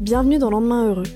Bienvenue 0.00 0.38
dans 0.38 0.50
Lendemain 0.50 0.88
Heureux, 0.88 1.06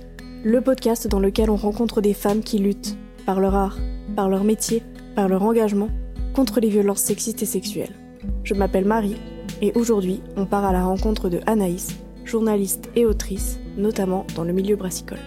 le 0.42 0.62
podcast 0.62 1.06
dans 1.06 1.20
lequel 1.20 1.50
on 1.50 1.56
rencontre 1.56 2.00
des 2.00 2.14
femmes 2.14 2.42
qui 2.42 2.58
luttent, 2.58 2.96
par 3.26 3.38
leur 3.38 3.54
art, 3.54 3.76
par 4.16 4.30
leur 4.30 4.42
métier, 4.42 4.82
par 5.14 5.28
leur 5.28 5.42
engagement, 5.42 5.90
contre 6.34 6.60
les 6.60 6.70
violences 6.70 7.02
sexistes 7.02 7.42
et 7.42 7.46
sexuelles. 7.46 7.94
Je 8.42 8.54
m'appelle 8.54 8.86
Marie 8.86 9.16
et 9.60 9.72
aujourd'hui 9.74 10.22
on 10.38 10.46
part 10.46 10.64
à 10.64 10.72
la 10.72 10.82
rencontre 10.82 11.28
de 11.28 11.40
Anaïs, 11.44 11.98
journaliste 12.24 12.88
et 12.96 13.04
autrice, 13.04 13.60
notamment 13.76 14.26
dans 14.34 14.44
le 14.44 14.54
milieu 14.54 14.76
brassicole. 14.76 15.18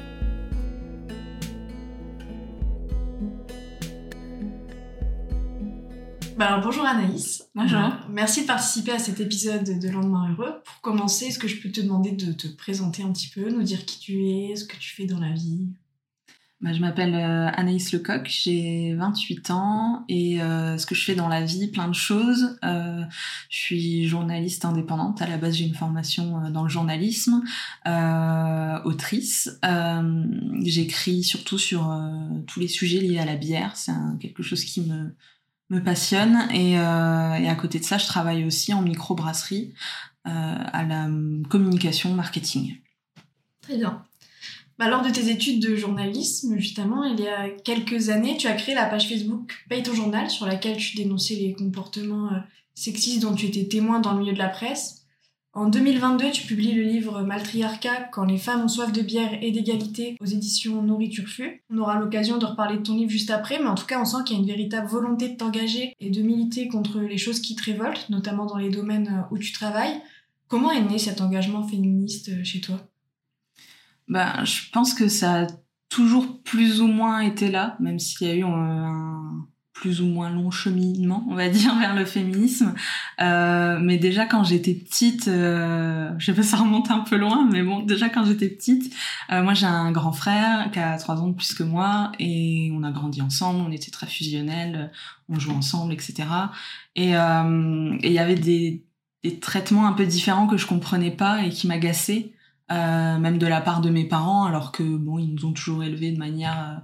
Bah, 6.37 6.59
bonjour 6.63 6.85
Anaïs. 6.85 7.47
Bonjour. 7.53 7.79
Euh, 7.79 7.89
merci 8.09 8.41
de 8.41 8.47
participer 8.47 8.91
à 8.91 8.99
cet 8.99 9.19
épisode 9.19 9.79
de 9.79 9.89
Lendemain 9.89 10.31
Heureux. 10.31 10.61
Pour 10.63 10.81
commencer, 10.81 11.25
est-ce 11.25 11.37
que 11.37 11.47
je 11.47 11.61
peux 11.61 11.69
te 11.69 11.81
demander 11.81 12.11
de 12.11 12.31
te 12.31 12.47
présenter 12.47 13.03
un 13.03 13.11
petit 13.11 13.27
peu, 13.27 13.51
nous 13.51 13.61
dire 13.61 13.85
qui 13.85 13.99
tu 13.99 14.27
es, 14.27 14.55
ce 14.55 14.65
que 14.65 14.75
tu 14.77 14.95
fais 14.95 15.05
dans 15.05 15.19
la 15.19 15.31
vie? 15.31 15.67
Bah, 16.63 16.71
je 16.73 16.79
m'appelle 16.79 17.13
euh, 17.13 17.49
Anaïs 17.53 17.91
Lecoq, 17.91 18.25
j'ai 18.25 18.95
28 18.95 19.51
ans 19.51 20.05
et 20.07 20.41
euh, 20.41 20.77
ce 20.77 20.85
que 20.85 20.95
je 20.95 21.03
fais 21.03 21.13
dans 21.13 21.27
la 21.27 21.43
vie, 21.43 21.67
plein 21.67 21.89
de 21.89 21.93
choses. 21.93 22.57
Euh, 22.63 23.03
je 23.49 23.57
suis 23.57 24.07
journaliste 24.07 24.63
indépendante. 24.65 25.21
À 25.21 25.27
la 25.27 25.37
base, 25.37 25.57
j'ai 25.57 25.65
une 25.65 25.75
formation 25.75 26.49
dans 26.49 26.63
le 26.63 26.69
journalisme, 26.69 27.43
euh, 27.85 28.81
autrice. 28.85 29.59
J'écris 30.61 31.23
surtout 31.23 31.59
sur 31.59 31.93
tous 32.47 32.59
les 32.59 32.69
sujets 32.69 33.01
liés 33.01 33.19
à 33.19 33.25
la 33.25 33.35
bière. 33.35 33.75
C'est 33.75 33.91
quelque 34.21 34.41
chose 34.41 34.63
qui 34.63 34.81
me 34.81 35.13
me 35.73 35.83
passionne 35.83 36.47
et, 36.53 36.79
euh, 36.79 37.33
et, 37.35 37.49
à 37.49 37.55
côté 37.55 37.79
de 37.79 37.83
ça, 37.83 37.97
je 37.97 38.05
travaille 38.05 38.45
aussi 38.45 38.73
en 38.73 38.81
microbrasserie 38.81 39.73
euh, 40.27 40.29
à 40.29 40.83
la 40.83 41.09
communication 41.49 42.13
marketing. 42.13 42.77
Très 43.61 43.77
bien. 43.77 44.03
Bah, 44.79 44.89
lors 44.89 45.03
de 45.03 45.09
tes 45.09 45.29
études 45.29 45.61
de 45.61 45.75
journalisme, 45.75 46.57
justement, 46.57 47.03
il 47.03 47.19
y 47.19 47.27
a 47.27 47.49
quelques 47.49 48.09
années, 48.09 48.37
tu 48.37 48.47
as 48.47 48.53
créé 48.53 48.75
la 48.75 48.85
page 48.85 49.07
Facebook 49.07 49.65
Paye 49.69 49.83
ton 49.83 49.93
journal 49.93 50.29
sur 50.29 50.45
laquelle 50.45 50.77
tu 50.77 50.95
dénonçais 50.95 51.35
les 51.35 51.53
comportements 51.53 52.31
euh, 52.33 52.39
sexistes 52.73 53.21
dont 53.21 53.35
tu 53.35 53.47
étais 53.47 53.65
témoin 53.65 53.99
dans 53.99 54.13
le 54.13 54.19
milieu 54.19 54.33
de 54.33 54.39
la 54.39 54.49
presse. 54.49 55.02
En 55.55 55.67
2022, 55.67 56.31
tu 56.31 56.47
publies 56.47 56.71
le 56.71 56.81
livre 56.81 57.21
Maltriarcat 57.21 58.09
quand 58.11 58.23
les 58.23 58.39
femmes 58.39 58.63
ont 58.63 58.67
soif 58.67 58.91
de 58.91 59.03
bière 59.03 59.37
et 59.39 59.51
d'égalité 59.51 60.17
aux 60.19 60.25
éditions 60.25 60.81
Nourriture 60.81 61.27
Fut. 61.27 61.61
On 61.69 61.77
aura 61.77 61.99
l'occasion 61.99 62.39
de 62.39 62.45
reparler 62.47 62.77
de 62.77 62.81
ton 62.81 62.95
livre 62.95 63.11
juste 63.11 63.29
après, 63.29 63.59
mais 63.59 63.67
en 63.67 63.75
tout 63.75 63.85
cas, 63.85 64.01
on 64.01 64.05
sent 64.05 64.23
qu'il 64.25 64.35
y 64.35 64.39
a 64.39 64.41
une 64.41 64.49
véritable 64.49 64.87
volonté 64.87 65.29
de 65.29 65.37
t'engager 65.37 65.93
et 65.99 66.09
de 66.09 66.23
militer 66.23 66.69
contre 66.69 66.99
les 67.01 67.19
choses 67.19 67.39
qui 67.39 67.55
te 67.55 67.65
révoltent, 67.65 68.09
notamment 68.09 68.47
dans 68.47 68.57
les 68.57 68.71
domaines 68.71 69.27
où 69.29 69.37
tu 69.37 69.51
travailles. 69.51 70.01
Comment 70.47 70.71
est 70.71 70.81
né 70.81 70.97
cet 70.97 71.21
engagement 71.21 71.67
féministe 71.67 72.29
euh, 72.29 72.43
chez 72.43 72.59
toi? 72.59 72.79
Ben, 74.07 74.43
Je 74.45 74.71
pense 74.71 74.95
que 74.95 75.07
ça 75.07 75.43
a 75.43 75.47
toujours 75.87 76.41
plus 76.41 76.81
ou 76.81 76.87
moins 76.87 77.19
été 77.19 77.51
là, 77.51 77.77
même 77.79 77.99
s'il 77.99 78.27
y 78.27 78.31
a 78.31 78.35
eu 78.35 78.43
un, 78.43 79.47
plus 79.83 79.99
ou 79.99 80.05
moins 80.05 80.29
long 80.29 80.49
cheminement, 80.49 81.25
on 81.29 81.35
va 81.35 81.49
dire, 81.59 81.77
vers 81.77 81.93
le 81.93 82.05
féminisme. 82.05 82.73
Euh, 83.19 83.79
mais 83.81 83.97
déjà 83.97 84.25
quand 84.25 84.45
j'étais 84.45 84.73
petite, 84.73 85.27
euh, 85.27 86.09
je 86.19 86.27
sais 86.27 86.33
pas, 86.33 86.41
ça 86.41 86.55
remonte 86.55 86.89
un 86.89 87.01
peu 87.01 87.17
loin, 87.17 87.45
mais 87.51 87.63
bon, 87.63 87.81
déjà 87.81 88.07
quand 88.07 88.23
j'étais 88.23 88.47
petite, 88.47 88.95
euh, 89.29 89.43
moi 89.43 89.53
j'ai 89.53 89.65
un 89.65 89.91
grand 89.91 90.13
frère 90.13 90.71
qui 90.71 90.79
a 90.79 90.97
trois 90.97 91.21
ans 91.21 91.27
de 91.27 91.35
plus 91.35 91.53
que 91.53 91.63
moi 91.63 92.13
et 92.17 92.71
on 92.73 92.81
a 92.83 92.91
grandi 92.91 93.21
ensemble, 93.21 93.59
on 93.59 93.73
était 93.73 93.91
très 93.91 94.07
fusionnels, 94.07 94.89
on 95.27 95.37
jouait 95.37 95.53
ensemble, 95.53 95.91
etc. 95.91 96.29
Et 96.95 97.09
il 97.09 98.11
y 98.11 98.19
avait 98.19 98.35
des, 98.35 98.85
des 99.25 99.39
traitements 99.41 99.85
un 99.85 99.93
peu 99.93 100.05
différents 100.05 100.47
que 100.47 100.55
je 100.55 100.65
comprenais 100.65 101.11
pas 101.11 101.43
et 101.43 101.49
qui 101.49 101.67
m'agaçaient, 101.67 102.31
même 102.69 103.37
de 103.37 103.47
la 103.47 103.59
part 103.59 103.81
de 103.81 103.89
mes 103.89 104.05
parents, 104.05 104.45
alors 104.45 104.71
que 104.71 104.83
bon, 104.83 105.19
ils 105.19 105.33
nous 105.33 105.43
ont 105.45 105.51
toujours 105.51 105.83
élevés 105.83 106.13
de 106.13 106.19
manière 106.19 106.83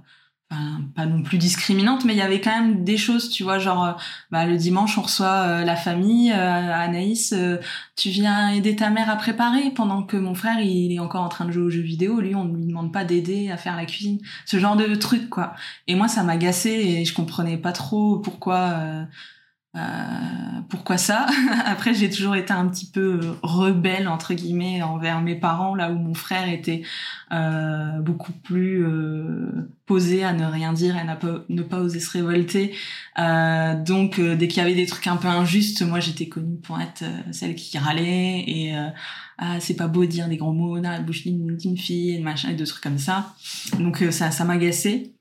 pas 0.94 1.06
non 1.06 1.22
plus 1.22 1.38
discriminante, 1.38 2.04
mais 2.04 2.12
il 2.12 2.18
y 2.18 2.22
avait 2.22 2.40
quand 2.40 2.50
même 2.50 2.84
des 2.84 2.96
choses, 2.96 3.30
tu 3.30 3.44
vois, 3.44 3.58
genre, 3.58 3.84
euh, 3.84 3.92
bah, 4.30 4.46
le 4.46 4.56
dimanche, 4.56 4.98
on 4.98 5.02
reçoit 5.02 5.26
euh, 5.26 5.64
la 5.64 5.76
famille, 5.76 6.32
euh, 6.32 6.34
Anaïs, 6.74 7.34
tu 7.96 8.08
viens 8.10 8.50
aider 8.50 8.74
ta 8.74 8.90
mère 8.90 9.08
à 9.08 9.16
préparer, 9.16 9.70
pendant 9.70 10.02
que 10.02 10.16
mon 10.16 10.34
frère, 10.34 10.58
il 10.60 10.92
est 10.92 10.98
encore 10.98 11.22
en 11.22 11.28
train 11.28 11.44
de 11.44 11.52
jouer 11.52 11.62
aux 11.62 11.70
jeux 11.70 11.80
vidéo, 11.80 12.20
lui, 12.20 12.34
on 12.34 12.44
ne 12.44 12.56
lui 12.56 12.66
demande 12.66 12.92
pas 12.92 13.04
d'aider 13.04 13.50
à 13.50 13.56
faire 13.56 13.76
la 13.76 13.86
cuisine, 13.86 14.18
ce 14.44 14.58
genre 14.58 14.76
de 14.76 14.94
truc, 14.96 15.30
quoi. 15.30 15.54
Et 15.86 15.94
moi, 15.94 16.08
ça 16.08 16.24
m'agaçait 16.24 16.84
et 16.84 17.04
je 17.04 17.14
comprenais 17.14 17.56
pas 17.56 17.72
trop 17.72 18.18
pourquoi 18.18 18.56
euh, 18.56 19.04
pourquoi 20.70 20.96
ça? 20.96 21.26
Après, 21.66 21.94
j'ai 21.94 22.08
toujours 22.08 22.36
été 22.36 22.52
un 22.52 22.66
petit 22.68 22.86
peu 22.86 23.20
rebelle 23.42 24.08
entre 24.08 24.34
guillemets 24.34 24.82
envers 24.82 25.20
mes 25.20 25.34
parents, 25.34 25.74
là 25.74 25.90
où 25.90 25.98
mon 25.98 26.14
frère 26.14 26.48
était 26.48 26.82
euh, 27.32 28.00
beaucoup 28.00 28.32
plus 28.32 28.84
euh, 28.84 29.68
posé 29.86 30.24
à 30.24 30.32
ne 30.32 30.44
rien 30.46 30.72
dire 30.72 30.96
et 30.96 31.00
à 31.00 31.18
ne 31.48 31.62
pas 31.62 31.78
oser 31.78 32.00
se 32.00 32.10
révolter. 32.10 32.74
Euh, 33.18 33.80
donc, 33.82 34.18
euh, 34.18 34.36
dès 34.36 34.48
qu'il 34.48 34.62
y 34.62 34.66
avait 34.66 34.74
des 34.74 34.86
trucs 34.86 35.06
un 35.06 35.16
peu 35.16 35.28
injustes, 35.28 35.82
moi, 35.82 36.00
j'étais 36.00 36.28
connue 36.28 36.58
pour 36.58 36.80
être 36.80 37.04
celle 37.32 37.54
qui 37.54 37.76
râlait 37.78 38.44
et 38.46 38.74
ah, 39.38 39.58
c'est 39.60 39.76
pas 39.76 39.88
beau 39.88 40.02
de 40.04 40.10
dire 40.10 40.28
des 40.28 40.36
gros 40.36 40.52
mots 40.52 40.78
dans 40.80 40.90
la 40.90 41.00
bouche 41.00 41.24
d'une 41.24 41.78
fille, 41.78 42.20
machin, 42.20 42.50
et 42.50 42.54
de 42.54 42.64
trucs 42.64 42.82
comme 42.82 42.98
ça. 42.98 43.34
Donc, 43.78 44.04
ça, 44.10 44.30
ça 44.30 44.44
m'agaçait. 44.44 45.12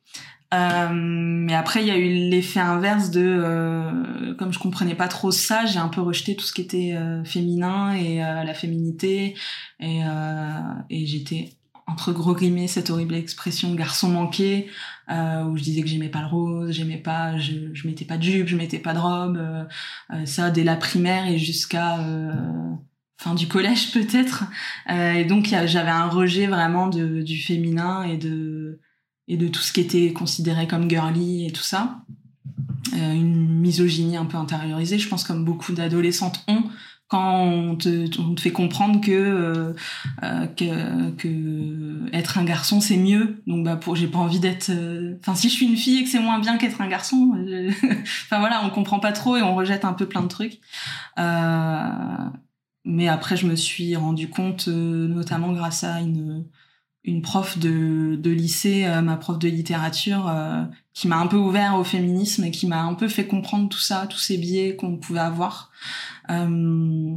Euh, 0.54 0.90
mais 0.92 1.54
après, 1.54 1.82
il 1.82 1.88
y 1.88 1.92
a 1.92 1.98
eu 1.98 2.30
l'effet 2.30 2.60
inverse 2.60 3.12
de, 3.12 3.22
euh, 3.22 4.34
comme 4.36 4.52
je 4.52 4.58
comprenais 4.58 4.96
pas 4.96 5.08
trop 5.08 5.32
ça, 5.32 5.66
j'ai 5.66 5.78
un 5.78 5.90
peu 5.90 6.02
rejeté 6.02 6.36
tout 6.36 6.44
ce 6.46 6.54
qui 6.54 6.62
était 6.62 6.94
euh, 6.96 7.24
féminin 7.24 7.94
et 7.94 8.24
euh, 8.24 8.44
la 8.44 8.54
féminité, 8.56 9.36
et, 9.80 10.04
euh, 10.04 10.74
et 10.90 11.06
j'étais 11.06 11.54
entre 11.86 12.14
gros 12.14 12.36
guillemets 12.36 12.68
cette 12.68 12.90
horrible 12.90 13.16
expression 13.16 13.74
garçon 13.74 14.10
manqué 14.10 14.70
où 15.10 15.58
je 15.58 15.64
disais 15.64 15.82
que 15.82 15.88
j'aimais 15.88 16.10
pas 16.10 16.22
le 16.22 16.28
rose, 16.28 16.72
j'aimais 16.72 16.98
pas, 16.98 17.36
je, 17.40 17.74
je 17.74 17.88
mettais 17.88 18.06
pas 18.06 18.18
de 18.18 18.24
jupe, 18.24 18.48
je 18.48 18.56
mettais 18.56 18.78
pas 18.78 18.94
de 18.94 19.00
robe, 19.00 19.68
ça 20.26 20.52
dès 20.52 20.64
la 20.64 20.76
primaire 20.76 21.28
et 21.28 21.40
jusqu'à 21.40 21.98
fin 23.18 23.34
du 23.34 23.48
collège 23.48 23.92
peut-être. 23.94 24.44
et 24.88 25.26
donc 25.26 25.48
j'avais 25.48 25.90
un 25.90 26.10
rejet 26.10 26.46
vraiment 26.46 26.90
de, 26.90 27.24
du 27.24 27.42
féminin 27.42 28.04
et 28.04 28.18
de 28.18 28.80
et 29.30 29.38
de 29.38 29.48
tout 29.48 29.62
ce 29.62 29.72
qui 29.72 29.80
était 29.80 30.12
considéré 30.12 30.68
comme 30.68 30.90
girly 30.90 31.46
et 31.46 31.52
tout 31.52 31.64
ça. 31.64 32.02
Euh, 32.94 33.14
une 33.14 33.60
misogynie 33.60 34.18
un 34.18 34.26
peu 34.26 34.38
intériorisée, 34.38 34.98
je 34.98 35.08
pense 35.08 35.24
comme 35.24 35.46
beaucoup 35.46 35.72
d'adolescentes 35.72 36.44
ont 36.48 36.64
quand 37.08 37.44
on 37.44 37.76
te, 37.76 38.08
fait 38.40 38.52
comprendre 38.52 39.02
euh, 39.08 39.74
euh 40.22 40.46
que, 40.48 41.10
que 41.12 42.16
être 42.16 42.38
un 42.38 42.44
garçon 42.44 42.82
c'est 42.82 42.98
mieux 42.98 43.42
donc 43.48 43.66
bah 43.66 43.78
pour 43.78 43.96
j'ai 43.96 44.06
pas 44.06 44.20
envie 44.20 44.40
d'être 44.40 44.72
enfin 45.20 45.34
si 45.34 45.50
je 45.50 45.56
suis 45.56 45.66
une 45.66 45.76
fille 45.76 46.02
et 46.02 46.04
que 46.04 46.10
c'est 46.10 46.20
moins 46.20 46.38
bien 46.38 46.60
qu'être 46.60 46.82
un 46.82 46.88
garçon 46.88 47.32
enfin 47.72 48.38
voilà 48.38 48.62
on 48.64 48.70
comprend 48.70 49.00
pas 49.00 49.12
trop 49.12 49.38
et 49.38 49.42
on 49.42 49.56
rejette 49.56 49.86
un 49.86 49.94
peu 49.94 50.06
plein 50.06 50.22
de 50.22 50.28
trucs 50.28 50.60
mais 52.86 53.08
après 53.08 53.38
je 53.38 53.48
me 53.48 53.56
suis 53.56 53.96
rendu 53.96 54.30
compte 54.30 54.68
notamment 54.68 55.52
grâce 55.52 55.84
à 55.84 56.02
une 56.02 56.46
une 57.04 57.22
prof 57.22 57.58
de, 57.58 58.16
de 58.16 58.30
lycée, 58.30 58.86
euh, 58.86 59.02
ma 59.02 59.18
prof 59.18 59.40
de 59.40 59.48
littérature, 59.48 60.28
euh, 60.28 60.64
qui 60.94 61.08
m'a 61.08 61.18
un 61.18 61.28
peu 61.28 61.38
ouvert 61.38 61.76
au 61.76 61.84
féminisme 61.84 62.44
et 62.44 62.52
qui 62.52 62.68
m'a 62.68 62.84
un 62.84 62.94
peu 62.94 63.08
fait 63.08 63.26
comprendre 63.26 63.70
tout 63.70 63.80
ça, 63.80 64.08
tous 64.08 64.18
ces 64.18 64.38
biais 64.38 64.76
qu'on 64.76 64.98
pouvait 64.98 65.20
avoir. 65.20 65.72
Euh, 66.30 67.16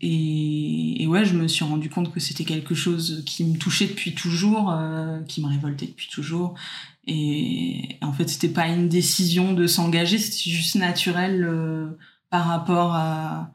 et, 0.00 1.02
et, 1.02 1.06
ouais, 1.08 1.24
je 1.24 1.34
me 1.34 1.48
suis 1.48 1.64
rendu 1.64 1.90
compte 1.90 2.12
que 2.12 2.20
c'était 2.20 2.44
quelque 2.44 2.74
chose 2.74 3.24
qui 3.26 3.44
me 3.44 3.58
touchait 3.58 3.88
depuis 3.88 4.14
toujours, 4.14 4.72
qui 5.26 5.42
me 5.42 5.48
révoltait 5.48 5.88
depuis 5.88 6.08
toujours. 6.08 6.54
Et 7.08 7.98
en 8.00 8.12
fait, 8.12 8.28
c'était 8.28 8.48
pas 8.48 8.68
une 8.68 8.88
décision 8.88 9.54
de 9.54 9.66
s'engager, 9.66 10.18
c'était 10.18 10.50
juste 10.50 10.76
naturel 10.76 11.96
par 12.30 12.46
rapport 12.46 12.94
à, 12.94 13.52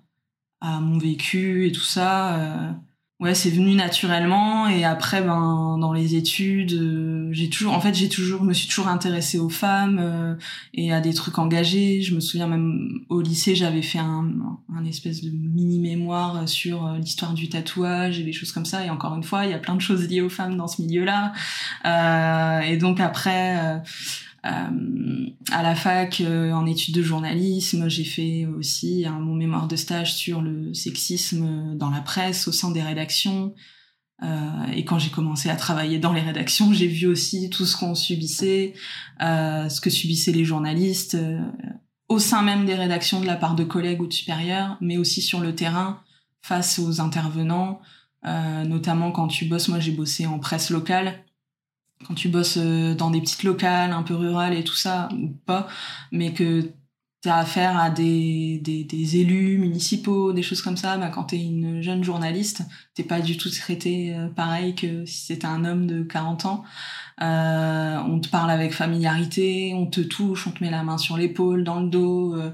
à 0.60 0.82
mon 0.82 0.98
vécu 0.98 1.66
et 1.66 1.72
tout 1.72 1.80
ça 1.80 2.76
ouais, 3.24 3.34
c'est 3.34 3.50
venu 3.50 3.74
naturellement 3.74 4.68
et 4.68 4.84
après 4.84 5.22
ben 5.22 5.78
dans 5.80 5.94
les 5.94 6.16
études, 6.16 6.74
euh, 6.74 7.30
j'ai 7.32 7.50
toujours 7.50 7.74
en 7.74 7.80
fait, 7.80 7.94
j'ai 7.94 8.10
toujours 8.10 8.44
me 8.44 8.54
suis 8.54 8.68
toujours 8.68 8.90
intéressée 8.90 9.40
aux 9.40 9.50
femmes 9.50 9.98
euh, 10.02 10.36
et 10.74 10.92
à 10.92 11.00
des 11.00 11.14
trucs 11.14 11.40
engagés, 11.40 12.02
je 12.02 12.14
me 12.14 12.20
souviens 12.20 12.48
même 12.48 13.00
au 13.08 13.22
lycée, 13.22 13.56
j'avais 13.56 13.82
fait 13.82 14.00
un, 14.00 14.30
un 14.76 14.86
espèce 14.86 15.24
de 15.24 15.30
mini 15.30 15.80
mémoire 15.80 16.48
sur 16.50 16.86
euh, 16.86 16.98
l'histoire 16.98 17.34
du 17.34 17.48
tatouage 17.48 18.20
et 18.20 18.24
des 18.24 18.34
choses 18.34 18.52
comme 18.52 18.66
ça 18.66 18.86
et 18.86 18.90
encore 18.90 19.16
une 19.16 19.24
fois, 19.24 19.46
il 19.46 19.52
y 19.52 19.56
a 19.56 19.60
plein 19.60 19.76
de 19.76 19.82
choses 19.82 20.08
liées 20.10 20.22
aux 20.22 20.30
femmes 20.30 20.58
dans 20.58 20.68
ce 20.68 20.82
milieu-là. 20.82 21.32
et 22.66 22.78
donc 22.78 23.00
après 23.00 23.58
euh, 23.58 23.78
à 24.44 25.64
la 25.64 25.76
fac, 25.76 26.22
euh, 26.22 26.52
en 26.52 26.66
études 26.66 26.96
de 26.96 27.02
journalisme, 27.02 27.88
j'ai 27.88 28.04
fait 28.04 28.46
aussi 28.46 29.06
un, 29.06 29.20
mon 29.20 29.36
mémoire 29.36 29.68
de 29.68 29.76
stage 29.76 30.14
sur 30.14 30.42
le 30.42 30.74
sexisme 30.74 31.76
dans 31.78 31.90
la 31.90 32.02
presse, 32.02 32.48
au 32.48 32.52
sein 32.52 32.72
des 32.72 32.82
rédactions. 32.82 33.54
Euh, 34.22 34.66
et 34.74 34.86
quand 34.86 35.00
j'ai 35.00 35.10
commencé 35.10 35.50
à 35.50 35.56
travailler 35.56 36.00
dans 36.00 36.14
les 36.14 36.22
rédactions, 36.22 36.72
j'ai 36.72 36.88
vu 36.88 37.08
aussi 37.08 37.50
tout 37.50 37.66
ce 37.66 37.76
qu'on 37.76 37.96
subissait, 37.96 38.74
euh, 39.22 39.68
ce 39.70 39.82
que 39.82 39.90
subissaient 39.90 40.32
les 40.32 40.46
journalistes, 40.46 41.16
euh, 41.16 41.42
au 42.08 42.20
sein 42.20 42.42
même 42.42 42.66
des 42.66 42.76
rédactions 42.76 43.20
de 43.20 43.26
la 43.26 43.36
part 43.36 43.56
de 43.56 43.64
collègues 43.64 44.02
ou 44.02 44.08
de 44.08 44.14
supérieurs, 44.14 44.78
mais 44.82 44.98
aussi 44.98 45.22
sur 45.22 45.40
le 45.40 45.56
terrain, 45.56 46.02
face 46.42 46.78
aux 46.80 47.00
intervenants, 47.00 47.80
notamment 48.66 49.12
quand 49.12 49.28
tu 49.30 49.46
bosses. 49.46 49.70
Moi, 49.70 49.80
j'ai 49.80 49.94
bossé 49.94 50.28
en 50.28 50.40
presse 50.40 50.70
locale 50.70 51.24
quand 52.08 52.16
tu 52.16 52.30
bosses 52.30 52.58
dans 52.58 53.10
des 53.10 53.22
petites 53.22 53.44
locales 53.44 53.92
un 53.92 54.04
peu 54.04 54.16
rurales 54.16 54.54
et 54.54 54.64
tout 54.64 54.76
ça, 54.76 55.10
ou 55.14 55.30
pas, 55.46 55.68
mais 56.12 56.34
que 56.34 56.62
tu 57.22 57.30
as 57.30 57.38
affaire 57.38 57.78
à 57.78 57.90
des, 57.90 58.62
élus 59.14 59.58
municipaux, 59.58 60.34
des 60.34 60.44
choses 60.44 60.62
comme 60.62 60.78
ça, 60.78 60.98
bah, 60.98 61.10
quand 61.10 61.26
tu 61.26 61.36
es 61.36 61.44
une 61.44 61.82
jeune 61.82 62.04
journaliste, 62.04 62.64
t'es 62.96 63.04
pas 63.04 63.22
du 63.22 63.38
tout 63.38 63.50
traité 63.50 64.14
pareil 64.36 64.76
que 64.76 65.06
si 65.06 65.28
c'était 65.28 65.48
un 65.48 65.64
homme 65.64 65.88
de 65.88 66.04
40 66.04 66.46
ans. 66.46 66.64
Euh, 67.22 67.98
on 68.08 68.20
te 68.20 68.28
parle 68.28 68.50
avec 68.50 68.74
familiarité, 68.74 69.74
on 69.76 69.86
te 69.86 70.02
touche, 70.02 70.48
on 70.48 70.52
te 70.52 70.64
met 70.64 70.72
la 70.72 70.84
main 70.84 70.98
sur 70.98 71.16
l'épaule, 71.16 71.64
dans 71.64 71.80
le 71.80 71.90
dos, 71.90 72.36
euh, 72.36 72.52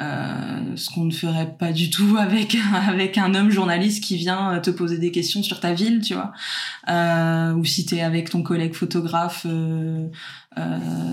euh, 0.00 0.76
ce 0.76 0.90
qu'on 0.90 1.04
ne 1.04 1.12
ferait 1.12 1.54
pas 1.58 1.72
du 1.72 1.90
tout 1.90 2.16
avec 2.18 2.56
avec 2.88 3.18
un 3.18 3.34
homme 3.34 3.50
journaliste 3.50 4.02
qui 4.02 4.16
vient 4.16 4.58
te 4.60 4.70
poser 4.70 4.98
des 4.98 5.12
questions 5.12 5.42
sur 5.42 5.60
ta 5.60 5.72
ville, 5.72 6.00
tu 6.00 6.14
vois. 6.14 6.32
ou 7.56 7.64
si 7.64 7.86
t'es 7.86 8.00
avec 8.00 8.30
ton 8.30 8.42
collègue 8.42 8.74
photographe, 8.74 9.46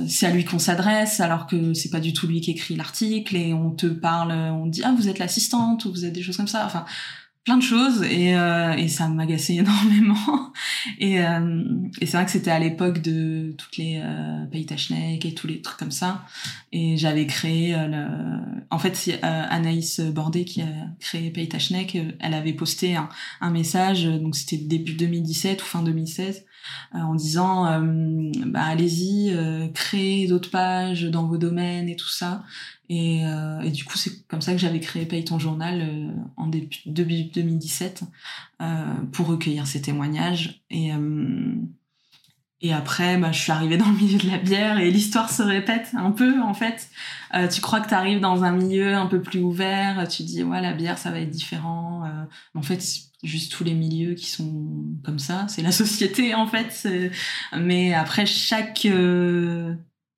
c'est 0.07 0.25
à 0.25 0.31
lui 0.31 0.45
qu'on 0.45 0.59
s'adresse, 0.59 1.19
alors 1.19 1.47
que 1.47 1.73
c'est 1.73 1.89
pas 1.89 1.99
du 1.99 2.13
tout 2.13 2.27
lui 2.27 2.41
qui 2.41 2.51
écrit 2.51 2.75
l'article 2.75 3.35
et 3.35 3.53
on 3.53 3.71
te 3.71 3.87
parle, 3.87 4.31
on 4.31 4.65
te 4.65 4.69
dit 4.69 4.81
ah 4.83 4.93
vous 4.97 5.07
êtes 5.09 5.19
l'assistante 5.19 5.85
ou 5.85 5.91
vous 5.91 6.05
êtes 6.05 6.13
des 6.13 6.23
choses 6.23 6.37
comme 6.37 6.47
ça. 6.47 6.65
Enfin 6.65 6.85
plein 7.47 7.57
de 7.57 7.63
choses 7.63 8.03
et, 8.03 8.35
euh, 8.35 8.73
et 8.73 8.89
ça 8.89 9.07
m'agaçait 9.07 9.55
énormément. 9.63 10.51
Et, 10.99 11.21
euh, 11.21 11.63
et 12.01 12.05
c'est 12.05 12.17
vrai 12.17 12.25
que 12.25 12.31
c'était 12.31 12.51
à 12.51 12.59
l'époque 12.59 13.01
de 13.01 13.55
toutes 13.57 13.77
les 13.77 14.01
euh, 14.03 14.45
et 14.51 15.33
tous 15.33 15.47
les 15.47 15.61
trucs 15.61 15.77
comme 15.77 15.91
ça. 15.91 16.25
Et 16.73 16.97
j'avais 16.97 17.25
créé, 17.25 17.73
euh, 17.73 17.87
le... 17.87 18.05
en 18.69 18.79
fait, 18.79 18.97
c'est 18.97 19.23
euh, 19.23 19.43
Anaïs 19.49 20.01
Bordet 20.01 20.43
qui 20.43 20.61
a 20.61 20.65
créé 20.99 21.29
Pays 21.29 21.47
elle 22.19 22.33
avait 22.33 22.51
posté 22.51 22.97
un, 22.97 23.07
un 23.39 23.49
message, 23.49 24.03
donc 24.03 24.35
c'était 24.35 24.57
début 24.57 24.93
2017 24.93 25.61
ou 25.61 25.65
fin 25.65 25.83
2016, 25.83 26.43
en 26.93 27.15
disant 27.15 27.81
bah, 28.45 28.63
allez-y, 28.63 29.35
créez 29.73 30.27
d'autres 30.27 30.49
pages 30.49 31.03
dans 31.03 31.25
vos 31.27 31.37
domaines 31.37 31.89
et 31.89 31.95
tout 31.95 32.09
ça. 32.09 32.43
Et, 32.89 33.25
euh, 33.25 33.69
du 33.69 33.83
coup, 33.83 33.97
c'est 33.97 34.25
comme 34.27 34.41
ça 34.41 34.53
que 34.53 34.57
j'avais 34.57 34.79
créé 34.79 35.05
Paye 35.05 35.25
ton 35.25 35.39
journal 35.39 35.81
euh, 35.81 36.11
en 36.37 36.47
début, 36.47 36.77
début 36.85 37.23
2017 37.23 38.03
euh, 38.61 38.93
pour 39.11 39.27
recueillir 39.27 39.67
ces 39.67 39.81
témoignages. 39.81 40.61
Euh, 40.71 41.55
et 42.61 42.73
après, 42.73 43.17
bah, 43.17 43.31
je 43.31 43.39
suis 43.39 43.51
arrivée 43.51 43.77
dans 43.77 43.89
le 43.89 43.97
milieu 43.97 44.17
de 44.17 44.27
la 44.27 44.37
bière 44.37 44.79
et 44.79 44.89
l'histoire 44.89 45.29
se 45.29 45.43
répète 45.43 45.89
un 45.95 46.11
peu 46.11 46.41
en 46.41 46.53
fait. 46.53 46.89
Euh, 47.35 47.47
tu 47.47 47.61
crois 47.61 47.81
que 47.81 47.89
tu 47.89 47.93
arrives 47.93 48.19
dans 48.19 48.43
un 48.43 48.51
milieu 48.51 48.95
un 48.95 49.05
peu 49.05 49.21
plus 49.21 49.41
ouvert, 49.41 50.07
tu 50.07 50.23
dis 50.23 50.43
ouais 50.43 50.61
la 50.61 50.73
bière 50.73 50.97
ça 50.97 51.11
va 51.11 51.19
être 51.19 51.29
différent. 51.29 52.03
en 52.55 52.61
fait, 52.61 52.83
juste 53.23 53.51
tous 53.51 53.63
les 53.63 53.73
milieux 53.73 54.15
qui 54.15 54.25
sont 54.25 54.85
comme 55.03 55.19
ça, 55.19 55.45
c'est 55.49 55.61
la 55.61 55.71
société 55.83 56.33
en 56.33 56.47
fait. 56.47 56.87
Mais 57.53 57.93
après 57.93 58.25
chaque 58.25 58.87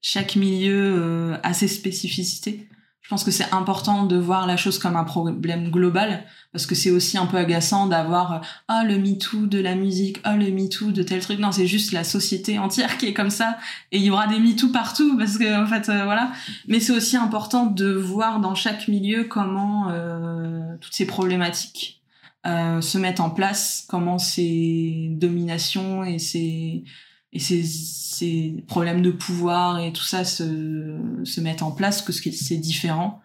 chaque 0.01 0.35
milieu 0.35 0.95
euh, 0.97 1.38
a 1.44 1.53
ses 1.53 1.68
spécificités. 1.68 2.69
Je 3.09 3.15
pense 3.15 3.23
que 3.23 3.31
c'est 3.31 3.51
important 3.53 4.03
de 4.03 4.17
voir 4.17 4.45
la 4.45 4.56
chose 4.56 4.77
comme 4.77 4.95
un 4.95 5.03
problème 5.03 5.71
global 5.71 6.25
parce 6.51 6.67
que 6.67 6.75
c'est 6.75 6.91
aussi 6.91 7.17
un 7.17 7.25
peu 7.25 7.38
agaçant 7.38 7.88
d'avoir 7.88 8.41
ah 8.67 8.83
le 8.83 9.00
MeToo 9.00 9.47
de 9.47 9.59
la 9.59 9.73
musique, 9.73 10.19
ah 10.23 10.35
le 10.35 10.51
MeToo 10.51 10.91
de 10.91 11.01
tel 11.01 11.19
truc. 11.19 11.39
Non, 11.39 11.51
c'est 11.51 11.65
juste 11.65 11.91
la 11.91 12.03
société 12.03 12.59
entière 12.59 13.00
qui 13.00 13.07
est 13.07 13.15
comme 13.15 13.31
ça 13.31 13.57
et 13.91 13.97
il 13.97 14.03
y 14.03 14.11
aura 14.11 14.27
des 14.27 14.38
MeToo 14.38 14.67
partout 14.67 15.17
parce 15.17 15.39
que 15.39 15.59
en 15.59 15.65
fait 15.65 15.89
euh, 15.89 16.03
voilà. 16.03 16.31
Mais 16.67 16.79
c'est 16.79 16.94
aussi 16.94 17.17
important 17.17 17.65
de 17.65 17.91
voir 17.91 18.41
dans 18.41 18.53
chaque 18.53 18.88
milieu 18.88 19.23
comment 19.23 19.89
euh, 19.89 20.75
toutes 20.79 20.94
ces 20.94 21.07
problématiques 21.07 22.03
euh, 22.45 22.79
se 22.79 23.00
mettent 23.00 23.21
en 23.21 23.31
place, 23.31 23.88
comment 23.89 24.19
ces 24.19 25.07
dominations 25.13 26.03
et 26.03 26.19
ces 26.19 26.83
et 27.31 27.40
ces, 27.40 27.64
ces, 27.64 28.64
problèmes 28.68 29.02
de 29.02 29.12
pouvoir 29.12 29.80
et 29.80 29.94
tout 29.94 30.04
ça 30.04 30.24
se, 30.24 30.98
se 31.24 31.42
mettent 31.42 31.62
en 31.62 31.72
place, 31.72 32.02
que 32.02 32.12
c'est 32.12 32.58
différent 32.58 33.22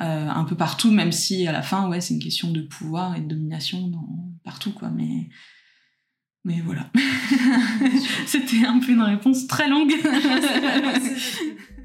euh, 0.00 0.28
un 0.28 0.44
peu 0.44 0.54
partout, 0.54 0.90
même 0.90 1.10
si 1.10 1.46
à 1.46 1.52
la 1.52 1.62
fin, 1.62 1.88
ouais, 1.88 2.02
c'est 2.02 2.12
une 2.12 2.22
question 2.22 2.50
de 2.50 2.60
pouvoir 2.60 3.16
et 3.16 3.20
de 3.20 3.28
domination 3.28 3.88
dans, 3.88 4.06
partout, 4.44 4.72
quoi. 4.72 4.90
Mais, 4.90 5.30
mais 6.44 6.60
voilà. 6.60 6.90
C'était 8.26 8.66
un 8.66 8.78
peu 8.78 8.92
une 8.92 9.00
réponse 9.00 9.46
très 9.46 9.68
longue. 9.68 9.94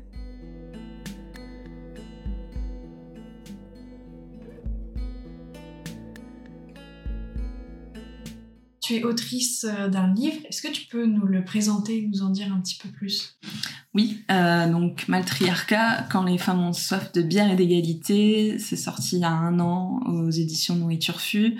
tu 8.81 8.95
es 8.95 9.03
autrice 9.03 9.65
euh, 9.65 9.87
d'un 9.87 10.13
livre. 10.13 10.37
Est-ce 10.49 10.61
que 10.61 10.71
tu 10.71 10.87
peux 10.87 11.05
nous 11.05 11.25
le 11.25 11.45
présenter, 11.45 12.09
nous 12.11 12.23
en 12.23 12.29
dire 12.29 12.51
un 12.51 12.59
petit 12.59 12.77
peu 12.77 12.89
plus? 12.89 13.37
Oui, 13.93 14.23
euh, 14.31 14.69
donc 14.69 15.07
Maltriarcat, 15.07 16.07
quand 16.11 16.23
les 16.23 16.37
femmes 16.37 16.61
ont 16.61 16.73
soif 16.73 17.11
de 17.13 17.21
bière 17.21 17.51
et 17.51 17.55
d'égalité, 17.55 18.57
c'est 18.57 18.75
sorti 18.75 19.17
il 19.17 19.21
y 19.21 19.25
a 19.25 19.29
un 19.29 19.59
an 19.59 20.01
aux 20.07 20.31
éditions 20.31 20.75
Nourriture 20.75 21.21
Fut. 21.21 21.59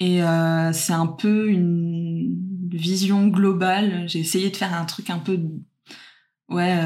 Et 0.00 0.22
euh, 0.22 0.72
c'est 0.72 0.94
un 0.94 1.06
peu 1.06 1.48
une 1.48 2.34
vision 2.70 3.28
globale. 3.28 4.08
J'ai 4.08 4.20
essayé 4.20 4.50
de 4.50 4.56
faire 4.56 4.74
un 4.74 4.86
truc 4.86 5.10
un 5.10 5.18
peu... 5.18 5.38
Ouais... 6.48 6.78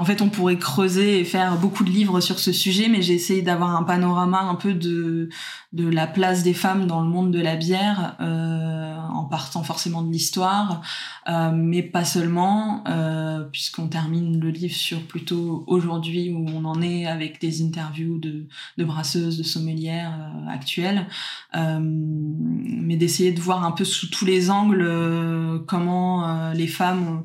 en 0.00 0.04
fait, 0.06 0.22
on 0.22 0.30
pourrait 0.30 0.56
creuser 0.56 1.20
et 1.20 1.24
faire 1.24 1.58
beaucoup 1.58 1.84
de 1.84 1.90
livres 1.90 2.22
sur 2.22 2.38
ce 2.38 2.52
sujet, 2.52 2.88
mais 2.88 3.02
j'ai 3.02 3.12
essayé 3.12 3.42
d'avoir 3.42 3.76
un 3.76 3.82
panorama 3.82 4.40
un 4.40 4.54
peu 4.54 4.72
de, 4.72 5.28
de 5.74 5.86
la 5.86 6.06
place 6.06 6.42
des 6.42 6.54
femmes 6.54 6.86
dans 6.86 7.02
le 7.02 7.06
monde 7.06 7.30
de 7.30 7.38
la 7.38 7.54
bière, 7.54 8.16
euh, 8.18 8.96
en 8.96 9.24
partant 9.24 9.62
forcément 9.62 10.00
de 10.00 10.10
l'histoire, 10.10 10.80
euh, 11.28 11.50
mais 11.54 11.82
pas 11.82 12.06
seulement, 12.06 12.82
euh, 12.88 13.44
puisqu'on 13.52 13.88
termine 13.88 14.40
le 14.40 14.48
livre 14.48 14.74
sur 14.74 15.02
plutôt 15.02 15.64
aujourd'hui 15.66 16.32
où 16.32 16.46
on 16.48 16.64
en 16.64 16.80
est 16.80 17.04
avec 17.04 17.38
des 17.38 17.62
interviews 17.62 18.18
de, 18.18 18.46
de 18.78 18.84
brasseuses, 18.84 19.36
de 19.36 19.42
sommelières 19.42 20.32
actuelles, 20.48 21.08
mais 21.52 22.96
d'essayer 22.96 23.32
de 23.32 23.40
voir 23.40 23.66
un 23.66 23.72
peu 23.72 23.84
sous 23.84 24.08
tous 24.08 24.24
les 24.24 24.50
angles 24.50 25.62
comment 25.66 26.52
les 26.52 26.68
femmes 26.68 27.22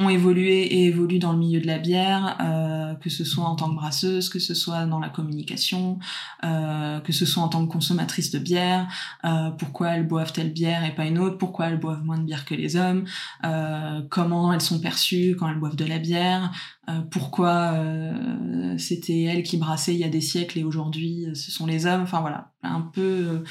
ont 0.00 0.08
évolué 0.08 0.62
et 0.62 0.86
évoluent 0.86 1.18
dans 1.18 1.32
le 1.32 1.38
milieu 1.38 1.60
de 1.60 1.66
la 1.66 1.78
bière, 1.78 2.36
euh, 2.40 2.94
que 2.94 3.10
ce 3.10 3.24
soit 3.24 3.44
en 3.44 3.54
tant 3.54 3.68
que 3.68 3.74
brasseuse, 3.74 4.28
que 4.28 4.38
ce 4.38 4.54
soit 4.54 4.86
dans 4.86 4.98
la 4.98 5.10
communication, 5.10 5.98
euh, 6.42 7.00
que 7.00 7.12
ce 7.12 7.26
soit 7.26 7.42
en 7.42 7.48
tant 7.48 7.66
que 7.66 7.70
consommatrice 7.70 8.30
de 8.30 8.38
bière, 8.38 8.88
euh, 9.24 9.50
pourquoi 9.50 9.90
elles 9.90 10.06
boivent 10.06 10.32
telle 10.32 10.52
bière 10.52 10.84
et 10.84 10.94
pas 10.94 11.04
une 11.04 11.18
autre, 11.18 11.36
pourquoi 11.36 11.66
elles 11.66 11.78
boivent 11.78 12.02
moins 12.02 12.18
de 12.18 12.24
bière 12.24 12.44
que 12.44 12.54
les 12.54 12.76
hommes, 12.76 13.04
euh, 13.44 14.00
comment 14.08 14.52
elles 14.52 14.60
sont 14.62 14.80
perçues 14.80 15.36
quand 15.38 15.48
elles 15.48 15.58
boivent 15.58 15.76
de 15.76 15.84
la 15.84 15.98
bière, 15.98 16.50
euh, 16.88 17.00
pourquoi 17.10 17.72
euh, 17.74 18.78
c'était 18.78 19.22
elles 19.22 19.42
qui 19.42 19.58
brassaient 19.58 19.94
il 19.94 20.00
y 20.00 20.04
a 20.04 20.08
des 20.08 20.22
siècles 20.22 20.58
et 20.58 20.64
aujourd'hui 20.64 21.26
ce 21.34 21.50
sont 21.50 21.66
les 21.66 21.84
hommes, 21.84 22.02
enfin 22.02 22.20
voilà, 22.20 22.52
un 22.62 22.80
peu 22.80 23.44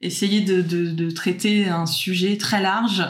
essayer 0.00 0.40
de, 0.40 0.62
de, 0.62 0.90
de, 0.90 1.10
traiter 1.10 1.68
un 1.68 1.84
sujet 1.84 2.38
très 2.38 2.62
large 2.62 3.04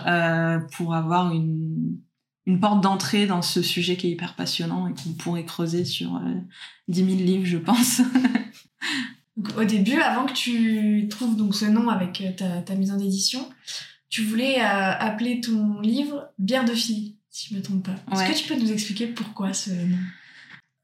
pour 0.72 0.94
avoir 0.94 1.32
une 1.32 2.00
une 2.46 2.60
porte 2.60 2.80
d'entrée 2.80 3.26
dans 3.26 3.42
ce 3.42 3.62
sujet 3.62 3.96
qui 3.96 4.08
est 4.08 4.10
hyper 4.10 4.34
passionnant 4.34 4.88
et 4.88 4.94
qu'on 4.94 5.12
pourrait 5.12 5.44
creuser 5.44 5.84
sur 5.84 6.16
euh, 6.16 6.34
10 6.88 7.04
000 7.04 7.16
livres, 7.18 7.46
je 7.46 7.58
pense. 7.58 8.00
au 9.56 9.64
début, 9.64 10.00
avant 10.00 10.26
que 10.26 10.32
tu 10.32 11.06
trouves 11.08 11.36
donc 11.36 11.54
ce 11.54 11.64
nom 11.64 11.88
avec 11.88 12.20
euh, 12.20 12.32
ta, 12.32 12.62
ta 12.62 12.74
mise 12.74 12.90
en 12.90 12.98
édition, 12.98 13.48
tu 14.08 14.22
voulais 14.22 14.58
euh, 14.58 14.92
appeler 14.98 15.40
ton 15.40 15.80
livre 15.80 16.28
Bière 16.38 16.64
de 16.64 16.74
fille, 16.74 17.16
si 17.30 17.48
je 17.50 17.56
me 17.56 17.62
trompe 17.62 17.86
pas. 17.86 17.96
Est-ce 18.12 18.32
que 18.32 18.38
tu 18.38 18.48
peux 18.48 18.60
nous 18.60 18.72
expliquer 18.72 19.06
pourquoi 19.06 19.52
ce 19.52 19.70
nom? 19.70 19.98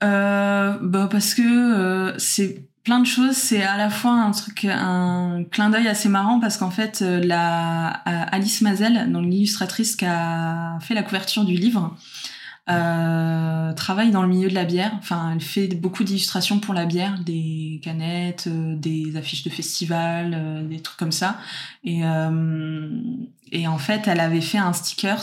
Euh, 0.05 0.79
bah 0.83 1.09
parce 1.11 1.35
que 1.35 2.15
c'est 2.19 2.69
plein 2.87 3.01
de 3.01 3.07
choses. 3.07 3.37
C'est 3.37 3.63
à 3.63 3.77
la 3.77 3.91
fois 3.91 4.13
un 4.13 4.31
truc, 4.31 4.65
un 4.65 5.45
clin 5.51 5.69
d'œil 5.69 5.89
assez 5.89 6.09
marrant 6.09 6.41
parce 6.41 6.57
qu'en 6.57 6.71
fait, 6.71 7.03
euh, 7.03 7.21
la 7.23 7.89
Alice 8.33 8.63
Mazel, 8.63 9.13
donc 9.13 9.27
l'illustratrice 9.27 9.97
qui 9.97 10.07
a 10.07 10.79
fait 10.81 10.95
la 10.95 11.03
couverture 11.03 11.45
du 11.45 11.55
livre, 11.55 11.95
euh, 12.69 13.73
travaille 13.75 14.11
dans 14.11 14.23
le 14.23 14.29
milieu 14.29 14.49
de 14.49 14.55
la 14.55 14.65
bière. 14.65 14.93
Enfin, 14.99 15.31
elle 15.33 15.41
fait 15.41 15.69
beaucoup 15.69 16.03
d'illustrations 16.03 16.59
pour 16.59 16.75
la 16.75 16.85
bière, 16.85 17.19
des 17.25 17.81
canettes, 17.83 18.49
euh, 18.49 18.75
des 18.75 19.17
affiches 19.17 19.45
de 19.45 19.51
festival, 19.51 20.33
euh, 20.35 20.63
des 20.67 20.81
trucs 20.81 20.99
comme 20.99 21.13
ça. 21.13 21.39
Et, 21.85 22.01
et 23.53 23.69
en 23.69 23.79
fait, 23.79 24.09
elle 24.09 24.19
avait 24.19 24.41
fait 24.41 24.59
un 24.59 24.73
stickers 24.73 25.23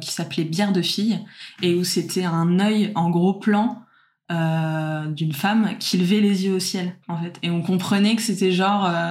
qui 0.00 0.10
s'appelait 0.10 0.44
Bière 0.44 0.72
de 0.72 0.82
fille 0.82 1.18
et 1.62 1.74
où 1.74 1.84
c'était 1.84 2.24
un 2.24 2.60
œil 2.60 2.92
en 2.94 3.08
gros 3.08 3.34
plan 3.34 3.82
euh, 4.30 5.06
d'une 5.06 5.32
femme 5.32 5.70
qui 5.78 5.98
levait 5.98 6.20
les 6.20 6.44
yeux 6.44 6.54
au 6.54 6.60
ciel 6.60 6.94
en 7.08 7.16
fait 7.16 7.38
et 7.42 7.50
on 7.50 7.62
comprenait 7.62 8.16
que 8.16 8.22
c'était 8.22 8.52
genre 8.52 8.86
euh, 8.86 9.10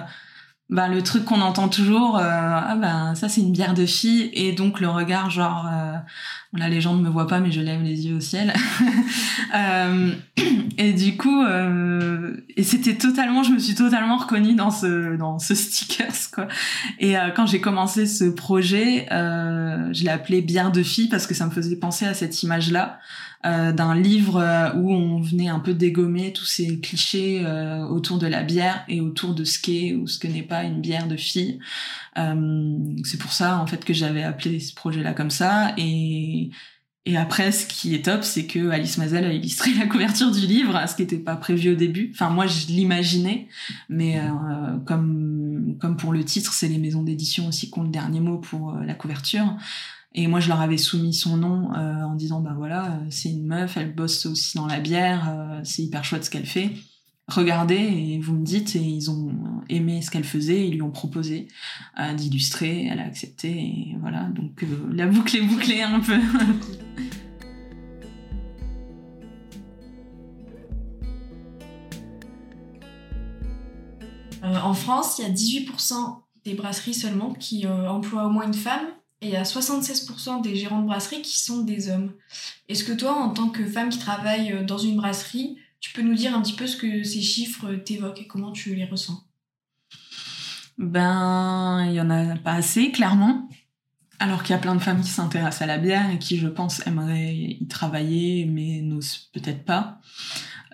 bah, 0.69 0.87
le 0.87 1.01
truc 1.01 1.25
qu'on 1.25 1.41
entend 1.41 1.67
toujours, 1.67 2.17
euh, 2.17 2.21
ah 2.23 2.75
ben 2.75 3.15
ça 3.15 3.27
c'est 3.27 3.41
une 3.41 3.51
bière 3.51 3.73
de 3.73 3.87
fille, 3.87 4.29
et 4.33 4.51
donc 4.51 4.79
le 4.79 4.87
regard 4.87 5.31
genre, 5.31 5.65
euh, 5.67 5.93
la 6.53 6.69
légende 6.69 6.99
ne 6.99 7.05
me 7.05 7.09
voit 7.09 7.25
pas 7.25 7.39
mais 7.39 7.51
je 7.51 7.59
lève 7.59 7.81
les 7.81 8.05
yeux 8.05 8.17
au 8.17 8.19
ciel. 8.19 8.53
euh, 9.55 10.11
et 10.77 10.93
du 10.93 11.17
coup, 11.17 11.43
euh, 11.43 12.37
et 12.55 12.61
c'était 12.61 12.95
totalement, 12.95 13.41
je 13.41 13.51
me 13.51 13.57
suis 13.57 13.73
totalement 13.73 14.17
reconnue 14.17 14.53
dans 14.53 14.69
ce 14.69 15.17
dans 15.17 15.39
ce 15.39 15.55
stickers 15.55 16.29
quoi. 16.31 16.47
Et 16.99 17.17
euh, 17.17 17.31
quand 17.35 17.47
j'ai 17.47 17.61
commencé 17.61 18.05
ce 18.05 18.25
projet, 18.25 19.07
euh, 19.11 19.91
je 19.91 20.03
l'ai 20.03 20.11
appelé 20.11 20.43
bière 20.43 20.71
de 20.71 20.83
fille 20.83 21.09
parce 21.09 21.25
que 21.25 21.33
ça 21.33 21.47
me 21.47 21.51
faisait 21.51 21.77
penser 21.77 22.05
à 22.05 22.13
cette 22.13 22.43
image 22.43 22.71
là. 22.71 22.99
Euh, 23.45 23.71
d'un 23.71 23.95
livre 23.95 24.35
euh, 24.35 24.73
où 24.73 24.91
on 24.91 25.21
venait 25.21 25.47
un 25.47 25.59
peu 25.59 25.73
dégommer 25.73 26.33
tous 26.33 26.43
ces 26.43 26.81
clichés 26.81 27.41
euh, 27.45 27.85
autour 27.85 28.17
de 28.17 28.27
la 28.27 28.43
bière 28.43 28.83
et 28.89 28.99
autour 28.99 29.33
de 29.33 29.45
ce 29.45 29.59
qu'est 29.59 29.93
ou 29.93 30.07
ce 30.07 30.19
que 30.19 30.27
n'est 30.27 30.43
pas 30.43 30.63
une 30.63 30.81
bière 30.81 31.07
de 31.07 31.15
fille. 31.15 31.57
c'est 32.15 33.17
pour 33.17 33.31
ça 33.31 33.59
en 33.59 33.65
fait 33.65 33.85
que 33.85 33.93
j'avais 33.93 34.23
appelé 34.23 34.59
ce 34.59 34.75
projet-là 34.75 35.13
comme 35.13 35.31
ça 35.31 35.73
et 35.77 36.49
et 37.09 37.17
après, 37.17 37.51
ce 37.51 37.65
qui 37.65 37.95
est 37.95 38.05
top, 38.05 38.23
c'est 38.23 38.45
que 38.45 38.69
Alice 38.69 38.99
Mazel 38.99 39.25
a 39.25 39.33
illustré 39.33 39.73
la 39.79 39.87
couverture 39.87 40.31
du 40.31 40.45
livre, 40.45 40.79
ce 40.87 40.95
qui 40.95 41.01
n'était 41.01 41.17
pas 41.17 41.35
prévu 41.35 41.71
au 41.71 41.75
début. 41.75 42.11
Enfin, 42.13 42.29
moi, 42.29 42.45
je 42.45 42.67
l'imaginais, 42.67 43.47
mais 43.89 44.19
euh, 44.19 44.77
comme 44.85 45.75
comme 45.79 45.97
pour 45.97 46.13
le 46.13 46.23
titre, 46.23 46.53
c'est 46.53 46.67
les 46.67 46.77
maisons 46.77 47.01
d'édition 47.01 47.47
aussi 47.47 47.71
qui 47.71 47.79
ont 47.79 47.83
le 47.83 47.89
dernier 47.89 48.19
mot 48.19 48.37
pour 48.37 48.75
euh, 48.75 48.83
la 48.83 48.93
couverture. 48.93 49.55
Et 50.15 50.27
moi, 50.27 50.39
je 50.39 50.47
leur 50.49 50.59
avais 50.59 50.77
soumis 50.77 51.13
son 51.13 51.37
nom 51.37 51.71
euh, 51.75 52.01
en 52.03 52.15
disant, 52.15 52.41
bah 52.41 52.55
voilà, 52.57 52.93
euh, 52.93 53.05
c'est 53.11 53.29
une 53.29 53.45
meuf, 53.45 53.77
elle 53.77 53.93
bosse 53.93 54.25
aussi 54.25 54.57
dans 54.57 54.65
la 54.65 54.79
bière, 54.79 55.29
euh, 55.29 55.61
c'est 55.63 55.83
hyper 55.83 56.03
chouette 56.03 56.25
ce 56.25 56.31
qu'elle 56.31 56.47
fait. 56.47 56.71
Regardez 57.27 57.75
et 57.75 58.17
vous 58.19 58.33
me 58.33 58.43
dites. 58.43 58.75
Et 58.75 58.81
ils 58.81 59.11
ont 59.11 59.31
aimé 59.69 60.01
ce 60.01 60.09
qu'elle 60.09 60.23
faisait, 60.23 60.67
ils 60.67 60.73
lui 60.73 60.81
ont 60.81 60.89
proposé 60.89 61.47
d'illustrer, 62.15 62.87
elle 62.87 62.99
a 62.99 63.05
accepté. 63.05 63.51
Et 63.51 63.95
voilà, 64.01 64.23
donc 64.29 64.65
la 64.91 65.05
boucle 65.05 65.37
est 65.37 65.43
bouclée 65.43 65.83
un 65.83 65.99
peu. 65.99 66.19
en 74.41 74.73
France, 74.73 75.19
il 75.19 75.25
y 75.25 75.27
a 75.27 75.31
18% 75.31 76.23
des 76.45 76.55
brasseries 76.55 76.95
seulement 76.95 77.35
qui 77.35 77.67
emploient 77.67 78.25
au 78.25 78.31
moins 78.31 78.47
une 78.47 78.55
femme 78.55 78.87
et 79.21 79.27
il 79.27 79.31
y 79.31 79.35
a 79.35 79.43
76% 79.43 80.41
des 80.41 80.55
gérants 80.55 80.81
de 80.81 80.87
brasserie 80.87 81.21
qui 81.21 81.39
sont 81.39 81.61
des 81.61 81.89
hommes. 81.89 82.13
Est-ce 82.69 82.83
que 82.83 82.93
toi, 82.93 83.13
en 83.15 83.29
tant 83.29 83.49
que 83.49 83.65
femme 83.65 83.89
qui 83.89 83.99
travaille 83.99 84.53
euh, 84.53 84.63
dans 84.63 84.77
une 84.77 84.95
brasserie, 84.95 85.57
tu 85.81 85.91
peux 85.91 86.01
nous 86.01 86.15
dire 86.15 86.35
un 86.35 86.41
petit 86.41 86.53
peu 86.53 86.67
ce 86.67 86.77
que 86.77 87.03
ces 87.03 87.21
chiffres 87.21 87.73
t'évoquent 87.73 88.21
et 88.21 88.27
comment 88.27 88.51
tu 88.51 88.75
les 88.75 88.85
ressens? 88.85 89.23
Ben, 90.77 91.85
il 91.87 91.93
y 91.93 92.01
en 92.01 92.09
a 92.09 92.37
pas 92.37 92.53
assez, 92.53 92.91
clairement. 92.91 93.49
Alors 94.19 94.43
qu'il 94.43 94.51
y 94.51 94.57
a 94.57 94.61
plein 94.61 94.75
de 94.75 94.81
femmes 94.81 95.01
qui 95.01 95.09
s'intéressent 95.09 95.61
à 95.61 95.65
la 95.65 95.77
bière 95.77 96.09
et 96.09 96.19
qui, 96.19 96.37
je 96.37 96.47
pense, 96.47 96.85
aimeraient 96.87 97.35
y 97.35 97.67
travailler, 97.67 98.45
mais 98.45 98.81
n'osent 98.81 99.29
peut-être 99.33 99.63
pas. 99.63 99.99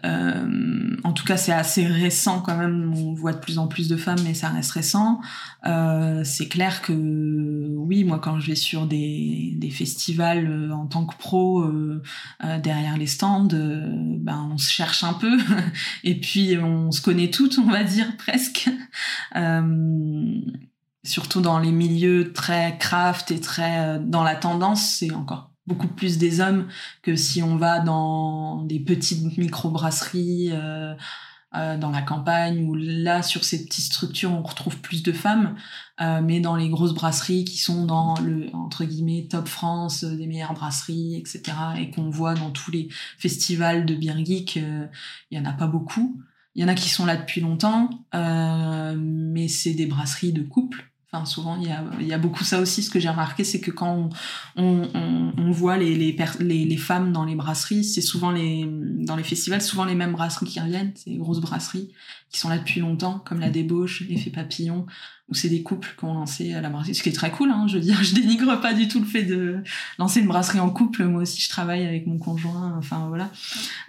Euh, 0.05 0.97
en 1.03 1.13
tout 1.13 1.25
cas, 1.25 1.37
c'est 1.37 1.51
assez 1.51 1.85
récent 1.85 2.41
quand 2.41 2.57
même. 2.57 2.93
On 2.95 3.13
voit 3.13 3.33
de 3.33 3.39
plus 3.39 3.57
en 3.57 3.67
plus 3.67 3.87
de 3.87 3.97
femmes, 3.97 4.19
mais 4.23 4.33
ça 4.33 4.49
reste 4.49 4.71
récent. 4.71 5.19
Euh, 5.65 6.23
c'est 6.23 6.47
clair 6.47 6.81
que 6.81 6.93
oui, 6.93 8.03
moi, 8.03 8.19
quand 8.19 8.39
je 8.39 8.47
vais 8.47 8.55
sur 8.55 8.85
des, 8.87 9.57
festivals 9.71 10.47
euh, 10.47 10.71
en 10.71 10.85
tant 10.85 11.05
que 11.05 11.17
pro 11.17 11.65
derrière 12.63 12.97
les 12.97 13.07
stands, 13.07 13.47
ben 13.47 14.49
on 14.53 14.57
se 14.57 14.71
cherche 14.71 15.03
un 15.03 15.13
peu 15.13 15.37
et 16.03 16.19
puis 16.19 16.57
on 16.57 16.91
se 16.91 17.01
connaît 17.01 17.31
toutes, 17.31 17.57
on 17.57 17.69
va 17.69 17.83
dire 17.83 18.15
presque. 18.17 18.69
surtout 21.03 21.41
dans 21.41 21.59
les 21.59 21.71
milieux 21.71 22.31
très 22.33 22.77
craft 22.77 23.31
et 23.31 23.39
très 23.39 23.99
dans 23.99 24.23
la 24.23 24.35
tendance, 24.35 24.97
c'est 24.99 25.11
encore 25.11 25.54
beaucoup 25.67 25.87
plus 25.87 26.17
des 26.17 26.41
hommes 26.41 26.67
que 27.01 27.15
si 27.15 27.41
on 27.41 27.57
va 27.57 27.79
dans 27.79 28.63
des 28.63 28.79
petites 28.79 29.37
micro-brasseries 29.37 30.49
euh, 30.51 30.93
euh, 31.55 31.77
dans 31.77 31.89
la 31.89 32.01
campagne 32.01 32.65
où 32.65 32.75
là 32.75 33.23
sur 33.23 33.43
ces 33.45 33.65
petites 33.65 33.85
structures 33.85 34.31
on 34.31 34.41
retrouve 34.41 34.79
plus 34.79 35.03
de 35.03 35.11
femmes 35.11 35.55
euh, 36.01 36.19
mais 36.21 36.41
dans 36.41 36.57
les 36.57 36.67
grosses 36.67 36.93
brasseries 36.93 37.45
qui 37.45 37.57
sont 37.57 37.85
dans 37.85 38.19
le 38.19 38.53
entre 38.53 38.83
guillemets 38.83 39.27
top 39.29 39.47
France 39.47 40.03
euh, 40.03 40.17
des 40.17 40.27
meilleures 40.27 40.53
brasseries 40.53 41.15
etc 41.15 41.55
et 41.77 41.91
qu'on 41.91 42.09
voit 42.09 42.33
dans 42.33 42.51
tous 42.51 42.71
les 42.71 42.89
festivals 43.17 43.85
de 43.85 43.95
beer 43.95 44.25
geek 44.25 44.57
euh, 44.57 44.87
il 45.31 45.37
y 45.37 45.41
en 45.41 45.45
a 45.45 45.53
pas 45.53 45.67
beaucoup. 45.67 46.21
Il 46.55 46.61
y 46.61 46.65
en 46.65 46.67
a 46.67 46.73
qui 46.73 46.89
sont 46.89 47.05
là 47.05 47.15
depuis 47.15 47.39
longtemps 47.41 47.89
mais 48.13 49.47
c'est 49.47 49.73
des 49.73 49.85
brasseries 49.85 50.33
de 50.33 50.41
couple 50.41 50.91
Souvent, 51.23 51.57
il 51.57 52.07
y 52.07 52.13
a, 52.13 52.17
beaucoup 52.17 52.43
ça 52.43 52.59
aussi. 52.59 52.83
Ce 52.83 52.89
que 52.89 52.99
j'ai 52.99 53.09
remarqué, 53.09 53.43
c'est 53.43 53.61
que 53.61 53.71
quand 53.71 54.09
on, 54.57 55.51
voit 55.51 55.77
les, 55.77 56.77
femmes 56.77 57.13
dans 57.13 57.23
les 57.23 57.35
brasseries, 57.35 57.85
c'est 57.85 58.01
souvent 58.01 58.31
les, 58.31 58.67
dans 58.69 59.15
les 59.15 59.23
festivals, 59.23 59.61
souvent 59.61 59.85
les 59.85 59.95
mêmes 59.95 60.11
brasseries 60.11 60.47
qui 60.47 60.59
reviennent. 60.59 60.91
C'est 60.95 61.11
les 61.11 61.17
grosses 61.17 61.39
brasseries 61.39 61.93
qui 62.29 62.39
sont 62.39 62.49
là 62.49 62.57
depuis 62.57 62.81
longtemps, 62.81 63.19
comme 63.25 63.39
la 63.39 63.49
Débauche, 63.49 64.03
l'Effet 64.09 64.31
Papillon, 64.31 64.85
où 65.29 65.33
c'est 65.33 65.47
des 65.47 65.63
couples 65.63 65.95
qui 65.97 66.03
ont 66.03 66.13
lancé 66.13 66.49
la 66.49 66.69
brasserie. 66.69 66.95
Ce 66.95 67.03
qui 67.03 67.09
est 67.09 67.13
très 67.13 67.31
cool, 67.31 67.49
hein, 67.49 67.65
je 67.67 67.75
veux 67.75 67.83
dire. 67.83 68.03
Je 68.03 68.13
dénigre 68.15 68.59
pas 68.59 68.73
du 68.73 68.87
tout 68.87 68.99
le 68.99 69.05
fait 69.05 69.23
de 69.23 69.63
lancer 69.97 70.19
une 70.19 70.27
brasserie 70.27 70.59
en 70.59 70.69
couple. 70.69 71.05
Moi 71.05 71.21
aussi, 71.21 71.41
je 71.41 71.49
travaille 71.49 71.85
avec 71.85 72.07
mon 72.07 72.17
conjoint. 72.17 72.75
Enfin, 72.77 73.07
voilà. 73.07 73.31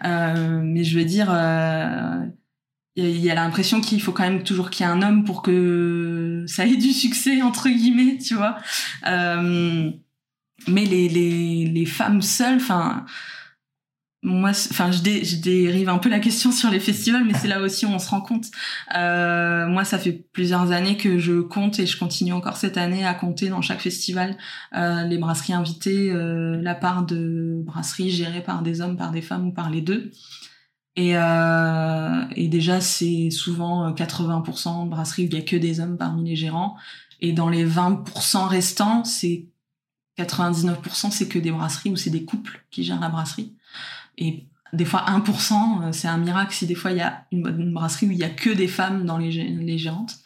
Euh, 0.04 0.60
mais 0.62 0.84
je 0.84 0.98
veux 0.98 1.04
dire, 1.04 1.28
euh, 1.30 2.24
il 2.96 3.18
y 3.18 3.30
a 3.30 3.34
l'impression 3.34 3.80
qu'il 3.80 4.00
faut 4.00 4.12
quand 4.12 4.22
même 4.22 4.42
toujours 4.42 4.70
qu'il 4.70 4.86
y 4.86 4.88
ait 4.88 4.92
un 4.92 5.02
homme 5.02 5.24
pour 5.24 5.42
que 5.42 6.44
ça 6.46 6.66
ait 6.66 6.76
du 6.76 6.92
succès 6.92 7.42
entre 7.42 7.68
guillemets 7.68 8.18
tu 8.18 8.34
vois. 8.34 8.56
Euh, 9.06 9.90
mais 10.66 10.84
les, 10.86 11.08
les, 11.08 11.66
les 11.66 11.86
femmes 11.86 12.22
seules 12.22 12.56
enfin 12.56 13.04
moi 14.22 14.50
enfin 14.50 14.90
je, 14.90 15.02
dé, 15.02 15.24
je 15.24 15.36
dérive 15.36 15.90
un 15.90 15.98
peu 15.98 16.08
la 16.08 16.18
question 16.20 16.50
sur 16.50 16.70
les 16.70 16.80
festivals 16.80 17.24
mais 17.24 17.34
c'est 17.34 17.48
là 17.48 17.60
aussi 17.60 17.84
où 17.84 17.90
on 17.90 17.98
se 17.98 18.08
rend 18.08 18.22
compte. 18.22 18.46
Euh, 18.96 19.66
moi 19.66 19.84
ça 19.84 19.98
fait 19.98 20.24
plusieurs 20.32 20.72
années 20.72 20.96
que 20.96 21.18
je 21.18 21.40
compte 21.42 21.78
et 21.78 21.86
je 21.86 21.98
continue 21.98 22.32
encore 22.32 22.56
cette 22.56 22.78
année 22.78 23.04
à 23.04 23.12
compter 23.12 23.50
dans 23.50 23.60
chaque 23.60 23.80
festival 23.80 24.38
euh, 24.74 25.02
les 25.04 25.18
brasseries 25.18 25.52
invitées 25.52 26.10
la 26.14 26.74
part 26.74 27.04
de 27.04 27.60
brasseries 27.62 28.10
gérées 28.10 28.42
par 28.42 28.62
des 28.62 28.80
hommes 28.80 28.96
par 28.96 29.12
des 29.12 29.22
femmes 29.22 29.48
ou 29.48 29.52
par 29.52 29.68
les 29.68 29.82
deux 29.82 30.10
et, 30.96 31.16
euh, 31.16 32.24
et 32.34 32.48
déjà, 32.48 32.80
c'est 32.80 33.30
souvent 33.30 33.92
80% 33.92 34.84
de 34.84 34.90
brasseries 34.90 35.24
où 35.24 35.26
il 35.26 35.32
n'y 35.32 35.38
a 35.38 35.42
que 35.42 35.56
des 35.56 35.80
hommes 35.80 35.96
parmi 35.96 36.28
les 36.28 36.36
gérants. 36.36 36.76
Et 37.20 37.32
dans 37.32 37.48
les 37.48 37.66
20% 37.66 38.48
restants, 38.48 39.04
c'est 39.04 39.46
99%, 40.18 41.10
c'est 41.10 41.28
que 41.28 41.38
des 41.38 41.50
brasseries 41.50 41.90
où 41.90 41.96
c'est 41.96 42.10
des 42.10 42.24
couples 42.24 42.64
qui 42.70 42.82
gèrent 42.84 43.00
la 43.00 43.10
brasserie. 43.10 43.52
Et 44.16 44.46
des 44.72 44.84
fois, 44.84 45.04
1%, 45.06 45.92
c'est 45.92 46.08
un 46.08 46.18
miracle 46.18 46.54
si 46.54 46.66
des 46.66 46.74
fois 46.74 46.90
il 46.90 46.98
y 46.98 47.02
a 47.02 47.24
une, 47.30 47.72
brasserie 47.72 48.06
où 48.06 48.10
il 48.10 48.18
y 48.18 48.24
a 48.24 48.28
que 48.28 48.50
des 48.50 48.68
femmes 48.68 49.04
dans 49.04 49.18
les, 49.18 49.30
les 49.30 49.78
gérantes. 49.78 50.18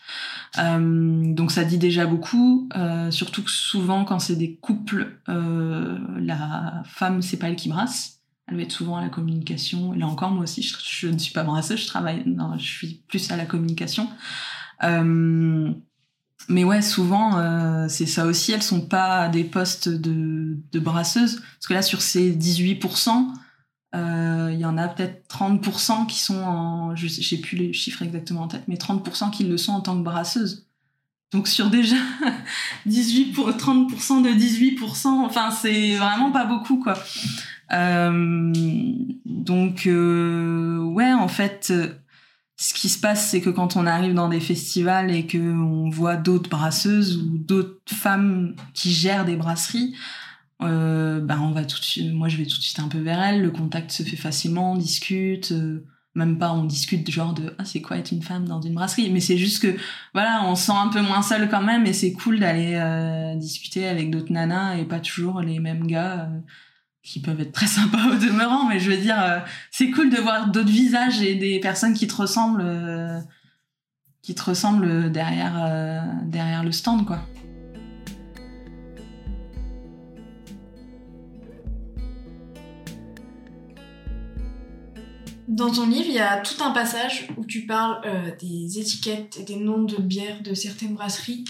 Euh, 0.59 1.35
donc 1.35 1.53
ça 1.53 1.65
dit 1.65 1.79
déjà 1.79 2.07
beaucoup, 2.07 2.69
euh, 2.77 3.11
surtout 3.11 3.43
que 3.43 3.51
souvent 3.51 4.05
quand 4.05 4.19
c'est 4.19 4.37
des 4.37 4.57
couples, 4.57 5.21
euh, 5.29 5.99
la 6.19 6.83
femme 6.87 7.23
c'est 7.23 7.37
pas 7.37 7.49
elle 7.49 7.57
qui 7.57 7.69
brasse, 7.69 8.20
être 8.59 8.73
souvent 8.73 8.97
à 8.97 9.03
la 9.03 9.09
communication. 9.09 9.93
Là 9.93 10.07
encore, 10.07 10.31
moi 10.31 10.45
aussi, 10.45 10.63
je, 10.63 11.09
ne 11.09 11.19
suis 11.19 11.33
pas 11.33 11.45
brasseuse, 11.45 11.81
je 11.81 11.87
travaille, 11.87 12.23
non, 12.27 12.57
je 12.59 12.65
suis 12.65 13.03
plus 13.09 13.31
à 13.31 13.37
la 13.37 13.47
communication. 13.47 14.09
Euh, 14.83 15.73
mais 16.49 16.65
ouais, 16.65 16.83
souvent, 16.83 17.39
euh, 17.39 17.87
c'est 17.89 18.07
ça 18.07 18.27
aussi, 18.27 18.53
elles 18.53 18.63
sont 18.63 18.81
pas 18.81 19.23
à 19.23 19.29
des 19.29 19.45
postes 19.45 19.89
de, 19.89 20.59
de 20.73 20.79
brasseuses. 20.81 21.37
Parce 21.37 21.67
que 21.69 21.75
là, 21.75 21.83
sur 21.83 22.01
ces 22.01 22.33
18%, 22.33 23.29
euh, 23.95 24.51
il 24.53 24.61
y 24.61 24.65
en 24.65 24.79
a 24.79 24.87
peut-être 24.89 25.27
30% 25.29 26.07
qui 26.07 26.21
sont 26.21 26.43
en, 26.43 26.95
je 26.95 27.09
sais 27.09 27.39
plus 27.39 27.57
les 27.57 27.73
chiffres 27.73 28.03
exactement 28.03 28.43
en 28.43 28.49
tête, 28.49 28.65
mais 28.69 28.77
30% 28.77 29.31
qui 29.31 29.45
le 29.45 29.57
sont 29.57 29.73
en 29.73 29.81
tant 29.81 29.99
que 29.99 30.05
brasseuses. 30.05 30.67
Donc 31.33 31.47
sur 31.47 31.71
déjà 31.71 31.97
18 32.87 33.33
pour 33.33 33.51
30% 33.51 34.23
de 34.23 34.31
18%, 34.31 35.07
enfin 35.07 35.51
c'est 35.51 35.97
vraiment 35.97 36.33
pas 36.33 36.45
beaucoup 36.45 36.79
quoi. 36.79 36.95
Euh, 37.73 38.53
donc 39.25 39.87
euh, 39.87 40.79
ouais, 40.79 41.13
en 41.13 41.29
fait, 41.29 41.73
ce 42.57 42.75
qui 42.75 42.89
se 42.91 43.01
passe, 43.01 43.29
c'est 43.31 43.41
que 43.41 43.49
quand 43.51 43.77
on 43.77 43.87
arrive 43.87 44.15
dans 44.15 44.29
des 44.29 44.41
festivals 44.41 45.11
et 45.11 45.27
que 45.27 45.39
on 45.39 45.89
voit 45.89 46.17
d'autres 46.17 46.51
brasseuses 46.51 47.17
ou 47.17 47.39
d'autres 47.39 47.81
femmes 47.87 48.55
qui 48.75 48.93
gèrent 48.93 49.25
des 49.25 49.37
brasseries, 49.37 49.95
euh, 50.63 51.21
ben 51.21 51.41
on 51.41 51.53
va 51.53 51.65
tout 51.65 51.79
de 51.79 51.85
suite, 51.85 52.13
moi 52.13 52.29
je 52.29 52.37
vais 52.37 52.45
tout 52.45 52.59
de 52.59 52.63
suite 52.63 52.81
un 52.81 52.89
peu 52.89 52.99
vers 52.99 53.21
elles, 53.23 53.41
le 53.41 53.51
contact 53.51 53.91
se 53.91 54.03
fait 54.03 54.17
facilement, 54.17 54.73
on 54.73 54.77
discute. 54.77 55.53
Euh, 55.53 55.87
même 56.17 56.39
pas 56.39 56.53
on 56.53 56.65
discute 56.65 57.09
genre 57.09 57.35
de 57.35 57.55
ah 57.59 57.65
c'est 57.65 57.81
quoi 57.81 57.97
être 57.97 58.11
une 58.11 58.23
femme 58.23 58.47
dans 58.47 58.61
une 58.61 58.75
brasserie? 58.75 59.11
Mais 59.11 59.21
c'est 59.21 59.39
juste 59.39 59.63
que 59.63 59.79
voilà 60.13 60.43
on 60.45 60.57
se 60.57 60.67
sent 60.67 60.73
un 60.75 60.89
peu 60.89 61.01
moins 61.01 61.23
seul 61.23 61.49
quand 61.49 61.63
même 61.63 61.87
et 61.87 61.93
c'est 61.93 62.13
cool 62.13 62.41
d'aller 62.41 62.75
euh, 62.75 63.37
discuter 63.37 63.87
avec 63.87 64.11
d'autres 64.11 64.33
nanas 64.33 64.77
et 64.77 64.85
pas 64.85 64.99
toujours 65.01 65.41
les 65.41 65.61
mêmes 65.61 65.87
gars 65.87 66.23
euh, 66.23 66.41
qui 67.03 67.21
peuvent 67.21 67.41
être 67.41 67.53
très 67.53 67.67
sympas 67.79 68.09
au 68.09 68.17
demeurant 68.17 68.69
mais 68.69 68.79
je 68.81 68.91
veux 68.91 68.97
dire 68.97 69.21
euh, 69.21 69.39
c'est 69.71 69.91
cool 69.91 70.11
de 70.11 70.19
voir 70.19 70.51
d'autres 70.51 70.71
visages 70.71 71.23
et 71.23 71.35
des 71.35 71.61
personnes 71.61 71.95
qui 71.95 72.07
te 72.07 72.15
ressemblent 72.15 73.25
qui 74.23 74.35
te 74.35 74.43
ressemble 74.43 75.11
derrière, 75.11 76.05
derrière 76.27 76.63
le 76.63 76.73
stand, 76.73 77.07
quoi. 77.07 77.21
Dans 85.51 85.69
ton 85.69 85.89
livre, 85.89 86.07
il 86.07 86.15
y 86.15 86.21
a 86.21 86.37
tout 86.37 86.63
un 86.63 86.71
passage 86.71 87.27
où 87.37 87.45
tu 87.45 87.67
parles 87.67 88.01
euh, 88.07 88.31
des 88.41 88.79
étiquettes 88.79 89.37
et 89.41 89.43
des 89.43 89.57
noms 89.57 89.83
de 89.83 89.97
bières 89.97 90.43
de 90.43 90.55
certaines 90.55 90.95
brasseries 90.95 91.45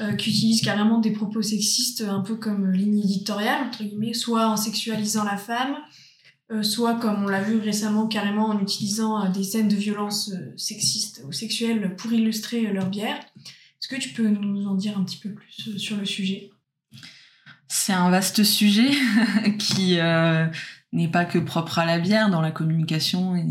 euh, 0.00 0.14
qui 0.14 0.30
utilisent 0.30 0.62
carrément 0.62 0.98
des 0.98 1.10
propos 1.10 1.42
sexistes, 1.42 2.02
un 2.02 2.20
peu 2.20 2.36
comme 2.36 2.70
ligne 2.70 3.00
éditoriale, 3.00 3.66
entre 3.68 3.82
guillemets, 3.82 4.14
soit 4.14 4.48
en 4.48 4.56
sexualisant 4.56 5.24
la 5.24 5.36
femme, 5.36 5.76
euh, 6.50 6.62
soit 6.62 6.94
comme 6.94 7.24
on 7.24 7.28
l'a 7.28 7.42
vu 7.42 7.58
récemment, 7.58 8.06
carrément 8.06 8.46
en 8.46 8.60
utilisant 8.60 9.28
des 9.30 9.44
scènes 9.44 9.68
de 9.68 9.76
violence 9.76 10.32
sexistes 10.56 11.22
ou 11.26 11.32
sexuelles 11.32 11.94
pour 11.96 12.12
illustrer 12.12 12.62
leur 12.72 12.88
bière. 12.88 13.18
Est-ce 13.36 13.88
que 13.88 14.00
tu 14.00 14.10
peux 14.10 14.28
nous 14.28 14.66
en 14.66 14.74
dire 14.74 14.98
un 14.98 15.04
petit 15.04 15.18
peu 15.18 15.30
plus 15.30 15.78
sur 15.78 15.96
le 15.96 16.04
sujet? 16.04 16.50
C'est 17.68 17.92
un 17.92 18.10
vaste 18.10 18.44
sujet 18.44 18.90
qui 19.58 19.98
n'est 20.92 21.08
pas 21.08 21.24
que 21.24 21.38
propre 21.38 21.78
à 21.78 21.86
la 21.86 21.98
bière 21.98 22.30
dans 22.30 22.40
la 22.40 22.50
communication 22.50 23.36
et 23.36 23.42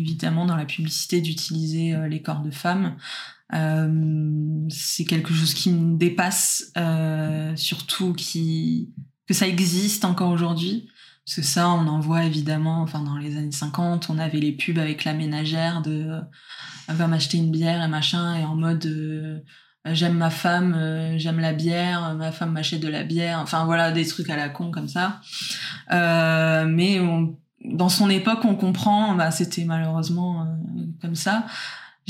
évidemment 0.00 0.46
dans 0.46 0.56
la 0.56 0.64
publicité 0.64 1.20
d'utiliser 1.20 1.94
euh, 1.94 2.08
les 2.08 2.22
corps 2.22 2.40
de 2.40 2.50
femmes. 2.50 2.96
Euh, 3.54 4.66
c'est 4.68 5.04
quelque 5.04 5.34
chose 5.34 5.54
qui 5.54 5.70
me 5.72 5.96
dépasse, 5.98 6.72
euh, 6.76 7.54
surtout 7.56 8.12
qui 8.12 8.92
que 9.26 9.34
ça 9.34 9.46
existe 9.46 10.04
encore 10.04 10.30
aujourd'hui. 10.30 10.88
Parce 11.24 11.36
que 11.36 11.42
ça, 11.42 11.68
on 11.70 11.86
en 11.86 12.00
voit 12.00 12.24
évidemment, 12.24 12.82
enfin 12.82 13.02
dans 13.02 13.16
les 13.16 13.36
années 13.36 13.52
50, 13.52 14.10
on 14.10 14.18
avait 14.18 14.40
les 14.40 14.52
pubs 14.52 14.78
avec 14.78 15.04
la 15.04 15.14
ménagère 15.14 15.82
de 15.82 16.20
va 16.88 17.06
m'acheter 17.06 17.38
une 17.38 17.52
bière 17.52 17.84
et 17.84 17.88
machin, 17.88 18.34
et 18.34 18.44
en 18.44 18.56
mode 18.56 18.84
j'aime 19.86 20.16
ma 20.16 20.30
femme, 20.30 20.74
euh, 20.74 21.18
j'aime 21.18 21.40
la 21.40 21.52
bière, 21.52 22.14
ma 22.14 22.32
femme 22.32 22.52
m'achète 22.52 22.80
de 22.80 22.88
la 22.88 23.02
bière, 23.02 23.38
enfin 23.40 23.64
voilà, 23.64 23.92
des 23.92 24.06
trucs 24.06 24.30
à 24.30 24.36
la 24.36 24.48
con 24.48 24.70
comme 24.70 24.88
ça. 24.88 25.20
Euh, 25.92 26.66
mais 26.66 27.00
dans 27.64 27.88
son 27.88 28.10
époque, 28.10 28.44
on 28.44 28.54
comprend, 28.54 29.14
bah, 29.14 29.30
c'était 29.30 29.64
malheureusement 29.64 30.42
euh, 30.42 30.84
comme 31.00 31.14
ça. 31.14 31.46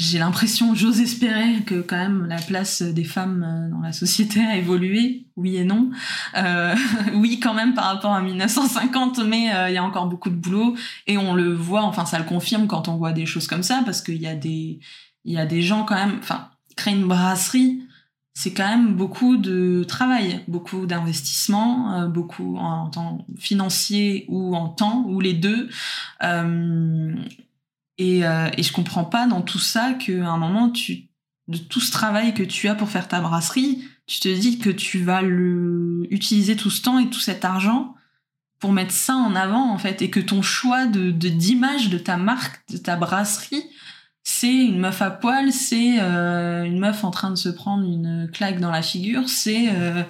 J'ai 0.03 0.19
l'impression, 0.19 0.75
j'ose 0.75 0.99
espérer 1.03 1.63
que 1.67 1.83
quand 1.83 1.99
même 1.99 2.25
la 2.25 2.39
place 2.39 2.81
des 2.81 3.05
femmes 3.05 3.69
dans 3.71 3.81
la 3.81 3.93
société 3.93 4.41
a 4.41 4.57
évolué, 4.57 5.27
oui 5.37 5.59
et 5.59 5.65
non. 5.65 5.91
oui 7.15 7.39
quand 7.39 7.53
même 7.53 7.75
par 7.75 7.85
rapport 7.85 8.13
à 8.13 8.23
1950, 8.23 9.19
mais 9.27 9.51
il 9.69 9.75
y 9.75 9.77
a 9.77 9.85
encore 9.85 10.07
beaucoup 10.07 10.31
de 10.31 10.37
boulot 10.37 10.75
et 11.07 11.19
on 11.19 11.35
le 11.35 11.53
voit, 11.53 11.83
enfin 11.83 12.07
ça 12.07 12.19
le 12.19 12.25
confirme 12.25 12.67
quand 12.67 12.89
on 12.89 12.97
voit 12.97 13.13
des 13.13 13.27
choses 13.27 13.47
comme 13.47 13.63
ça, 13.63 13.83
parce 13.85 14.01
qu'il 14.01 14.23
y 14.23 14.27
a 14.27 14.35
des, 14.35 14.81
y 15.27 15.37
a 15.37 15.45
des 15.45 15.61
gens 15.61 15.85
quand 15.85 15.97
même, 15.97 16.17
enfin 16.19 16.49
créer 16.77 16.95
une 16.95 17.07
brasserie, 17.07 17.83
c'est 18.33 18.55
quand 18.55 18.69
même 18.69 18.95
beaucoup 18.95 19.37
de 19.37 19.85
travail, 19.87 20.41
beaucoup 20.49 20.87
d'investissement, 20.87 21.93
euh, 21.93 22.07
beaucoup 22.07 22.57
en 22.57 22.89
temps 22.89 23.27
financier 23.39 24.25
ou 24.29 24.57
en 24.57 24.69
temps, 24.69 25.05
ou 25.07 25.21
les 25.21 25.35
deux. 25.35 25.69
Et, 28.01 28.25
euh, 28.25 28.49
et 28.57 28.63
je 28.63 28.73
comprends 28.73 29.05
pas 29.05 29.27
dans 29.27 29.43
tout 29.43 29.59
ça 29.59 29.93
qu'à 29.93 30.27
un 30.27 30.39
moment, 30.39 30.73
de 31.49 31.59
tout 31.59 31.81
ce 31.81 31.93
travail 31.93 32.33
que 32.33 32.43
tu 32.43 32.67
as 32.67 32.75
pour 32.75 32.89
faire 32.89 33.09
ta 33.09 33.21
brasserie, 33.21 33.85
tu 34.07 34.21
te 34.21 34.29
dis 34.29 34.59
que 34.59 34.71
tu 34.71 35.05
vas 35.05 35.21
le, 35.21 36.07
utiliser 36.09 36.57
tout 36.57 36.71
ce 36.71 36.81
temps 36.81 36.99
et 36.99 37.11
tout 37.11 37.21
cet 37.21 37.45
argent 37.45 37.95
pour 38.59 38.73
mettre 38.73 38.93
ça 38.93 39.15
en 39.15 39.35
avant, 39.35 39.71
en 39.71 39.77
fait, 39.77 40.01
et 40.01 40.09
que 40.09 40.19
ton 40.19 40.41
choix 40.41 40.87
de, 40.87 41.11
d'image 41.11 41.91
de 41.91 41.99
ta 41.99 42.17
marque, 42.17 42.63
de 42.71 42.79
ta 42.79 42.97
brasserie, 42.97 43.65
c'est 44.23 44.55
une 44.55 44.79
meuf 44.79 45.03
à 45.03 45.11
poil, 45.11 45.53
c'est 45.53 46.01
euh, 46.01 46.65
une 46.65 46.79
meuf 46.79 47.05
en 47.05 47.11
train 47.11 47.31
de 47.31 47.37
se 47.37 47.51
prendre 47.51 47.85
une 47.85 48.31
claque 48.33 48.61
dans 48.61 48.71
la 48.71 48.83
figure, 48.83 49.29
c'est 49.29 49.69
euh, 49.75 50.03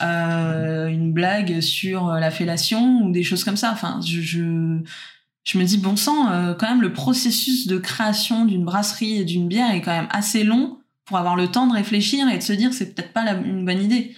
euh, 0.00 0.86
une 0.86 1.12
blague 1.12 1.60
sur 1.60 2.08
la 2.08 2.30
fellation 2.30 3.02
ou 3.02 3.12
des 3.12 3.22
choses 3.22 3.44
comme 3.44 3.56
ça. 3.58 3.70
Enfin, 3.70 4.00
je, 4.02 4.80
je 5.44 5.58
me 5.58 5.64
dis 5.64 5.78
bon 5.78 5.96
sang, 5.96 6.54
quand 6.58 6.68
même 6.68 6.80
le 6.80 6.92
processus 6.92 7.66
de 7.66 7.78
création 7.78 8.46
d'une 8.46 8.64
brasserie 8.64 9.18
et 9.18 9.24
d'une 9.24 9.46
bière 9.46 9.70
est 9.72 9.82
quand 9.82 9.92
même 9.92 10.08
assez 10.10 10.42
long 10.42 10.78
pour 11.04 11.18
avoir 11.18 11.36
le 11.36 11.48
temps 11.48 11.66
de 11.66 11.74
réfléchir 11.74 12.28
et 12.28 12.38
de 12.38 12.42
se 12.42 12.54
dire 12.54 12.72
c'est 12.72 12.94
peut-être 12.94 13.12
pas 13.12 13.30
une 13.32 13.64
bonne 13.64 13.82
idée. 13.82 14.14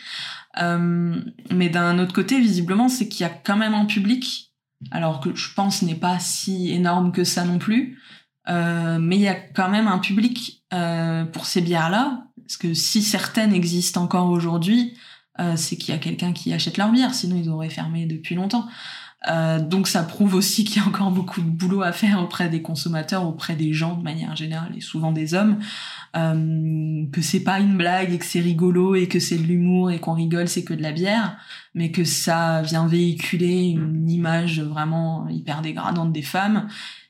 mais 0.57 1.69
d'un 1.69 1.99
autre 1.99 2.13
côté, 2.13 2.41
visiblement, 2.41 2.89
c'est 2.89 3.09
qu'il 3.09 3.27
y 3.27 3.29
a 3.29 3.33
quand 3.33 3.57
même 3.57 3.75
un 3.75 3.87
public, 3.87 4.53
alors 4.93 5.21
que 5.21 5.35
je 5.35 5.53
pense 5.53 5.83
n'est 5.83 5.97
pas 5.97 6.19
si 6.21 6.71
énorme 6.71 7.11
que 7.11 7.25
ça 7.25 7.45
non 7.45 7.59
plus. 7.59 7.99
Euh, 8.49 8.99
mais 9.01 9.17
il 9.17 9.23
y 9.23 9.29
a 9.29 9.35
quand 9.35 9.69
même 9.69 9.89
un 9.89 9.99
public 9.99 10.63
euh, 10.73 11.25
pour 11.25 11.47
ces 11.47 11.61
bières-là, 11.61 12.27
parce 12.41 12.57
que 12.57 12.75
si 12.75 13.03
certaines 13.03 13.53
existent 13.53 14.03
encore 14.03 14.31
aujourd'hui, 14.31 14.97
euh, 15.41 15.55
c'est 15.57 15.77
qu'il 15.77 15.93
y 15.93 15.97
a 15.97 16.01
quelqu'un 16.01 16.33
qui 16.33 16.53
achète 16.53 16.77
leur 16.77 16.91
bière, 16.91 17.15
sinon 17.15 17.37
ils 17.37 17.51
auraient 17.51 17.71
fermé 17.71 18.07
depuis 18.07 18.35
longtemps. 18.35 18.67
Euh, 19.29 19.59
donc 19.61 19.89
ça 19.89 20.03
prouve 20.03 20.35
aussi 20.35 20.65
qu'il 20.65 20.81
y 20.81 20.85
a 20.85 20.89
encore 20.89 21.11
beaucoup 21.11 21.41
de 21.41 21.49
boulot 21.49 21.83
à 21.83 21.93
faire 21.93 22.23
auprès 22.23 22.49
des 22.49 22.63
consommateurs, 22.63 23.27
auprès 23.27 23.57
des 23.57 23.73
gens 23.73 23.97
de 23.97 24.03
manière 24.03 24.37
générale, 24.37 24.73
et 24.77 24.81
souvent 24.81 25.13
des 25.13 25.35
hommes, 25.35 25.59
euh, 26.17 27.05
que 27.13 27.21
c'est 27.23 27.43
pas 27.43 27.59
une 27.59 27.77
blague 27.77 28.13
et 28.13 28.19
que 28.19 28.25
c'est 28.25 28.41
rigolo 28.41 28.95
et 28.95 29.09
que 29.09 29.19
c'est 29.19 29.39
de 29.39 29.43
l'humour 29.43 29.91
et 29.91 29.99
qu'on 29.99 30.15
rigole, 30.15 30.49
c'est 30.49 30.65
que 30.65 30.75
de 30.75 30.83
la 30.83 30.93
bière, 30.93 31.37
mais 31.75 31.91
que 31.91 32.05
ça 32.05 32.63
vient 32.63 32.87
véhiculer 32.87 33.71
une 33.71 34.09
image 34.09 34.61
vraiment 34.61 35.29
hyper 35.29 35.63
dégradante 35.63 36.13
des 36.13 36.23
femmes 36.23 36.69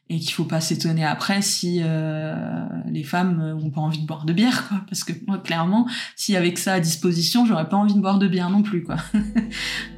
et 0.09 0.21
qu'il 0.21 0.33
faut 0.33 0.45
pas 0.45 0.61
s'étonner 0.61 1.05
après 1.05 1.43
si 1.43 1.81
euh, 1.83 2.65
les 2.89 3.03
femmes 3.03 3.59
ont 3.61 3.71
pas 3.71 3.81
envie 3.81 4.01
de 4.01 4.07
boire 4.07 4.25
de 4.25 4.33
bière 4.33 4.69
quoi. 4.69 4.81
Parce 4.89 5.03
que 5.03 5.13
moi 5.27 5.39
clairement 5.39 5.89
si 6.15 6.37
avec 6.37 6.59
ça 6.59 6.75
à 6.75 6.81
disposition 6.81 7.45
j'aurais 7.45 7.69
pas 7.69 7.77
envie 7.77 7.95
de 7.95 8.01
boire 8.01 8.21
de 8.21 8.29
bière 8.29 8.49
non 8.49 8.63
plus 8.63 8.85
quoi 8.85 8.99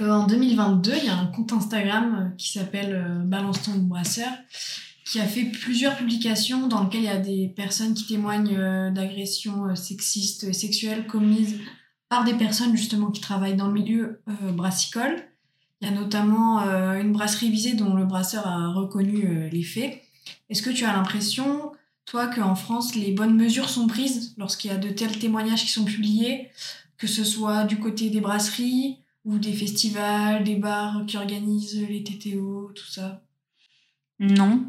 euh, 0.00 0.10
en 0.10 0.26
2022, 0.26 0.92
il 0.96 1.04
y 1.04 1.08
a 1.08 1.16
un 1.16 1.26
compte 1.26 1.52
Instagram 1.52 2.14
euh, 2.14 2.36
qui 2.36 2.52
s'appelle 2.52 3.22
Balance 3.24 3.62
ton 3.62 3.78
brasseur 3.78 4.30
qui 5.04 5.18
a 5.18 5.26
fait 5.26 5.44
plusieurs 5.44 5.96
publications 5.96 6.68
dans 6.68 6.84
lesquelles 6.84 7.00
il 7.00 7.06
y 7.06 7.08
a 7.08 7.18
des 7.18 7.48
personnes 7.48 7.94
qui 7.94 8.06
témoignent 8.06 8.92
d'agressions 8.92 9.74
sexistes 9.74 10.44
et 10.44 10.52
sexuelles 10.52 11.08
commises 11.08 11.58
par 12.10 12.24
des 12.24 12.34
personnes 12.34 12.76
justement 12.76 13.10
qui 13.10 13.22
travaillent 13.22 13.56
dans 13.56 13.68
le 13.68 13.72
milieu 13.72 14.20
euh, 14.28 14.52
brassicole. 14.52 15.16
Il 15.80 15.88
y 15.88 15.90
a 15.90 15.94
notamment 15.94 16.60
euh, 16.60 17.00
une 17.00 17.12
brasserie 17.12 17.50
visée 17.50 17.72
dont 17.72 17.94
le 17.94 18.04
brasseur 18.04 18.46
a 18.46 18.68
reconnu 18.72 19.24
euh, 19.24 19.48
les 19.48 19.62
faits. 19.62 20.02
Est-ce 20.50 20.60
que 20.60 20.70
tu 20.70 20.84
as 20.84 20.92
l'impression, 20.92 21.72
toi, 22.04 22.26
qu'en 22.26 22.56
France, 22.56 22.96
les 22.96 23.12
bonnes 23.12 23.36
mesures 23.36 23.70
sont 23.70 23.86
prises 23.86 24.34
lorsqu'il 24.36 24.70
y 24.70 24.74
a 24.74 24.76
de 24.76 24.90
tels 24.90 25.18
témoignages 25.18 25.62
qui 25.62 25.70
sont 25.70 25.84
publiés, 25.84 26.50
que 26.98 27.06
ce 27.06 27.24
soit 27.24 27.64
du 27.64 27.78
côté 27.78 28.10
des 28.10 28.20
brasseries 28.20 28.98
ou 29.24 29.38
des 29.38 29.52
festivals, 29.52 30.44
des 30.44 30.56
bars 30.56 31.04
qui 31.06 31.16
organisent 31.16 31.86
les 31.88 32.02
TTO, 32.02 32.72
tout 32.74 32.90
ça 32.90 33.22
Non. 34.18 34.64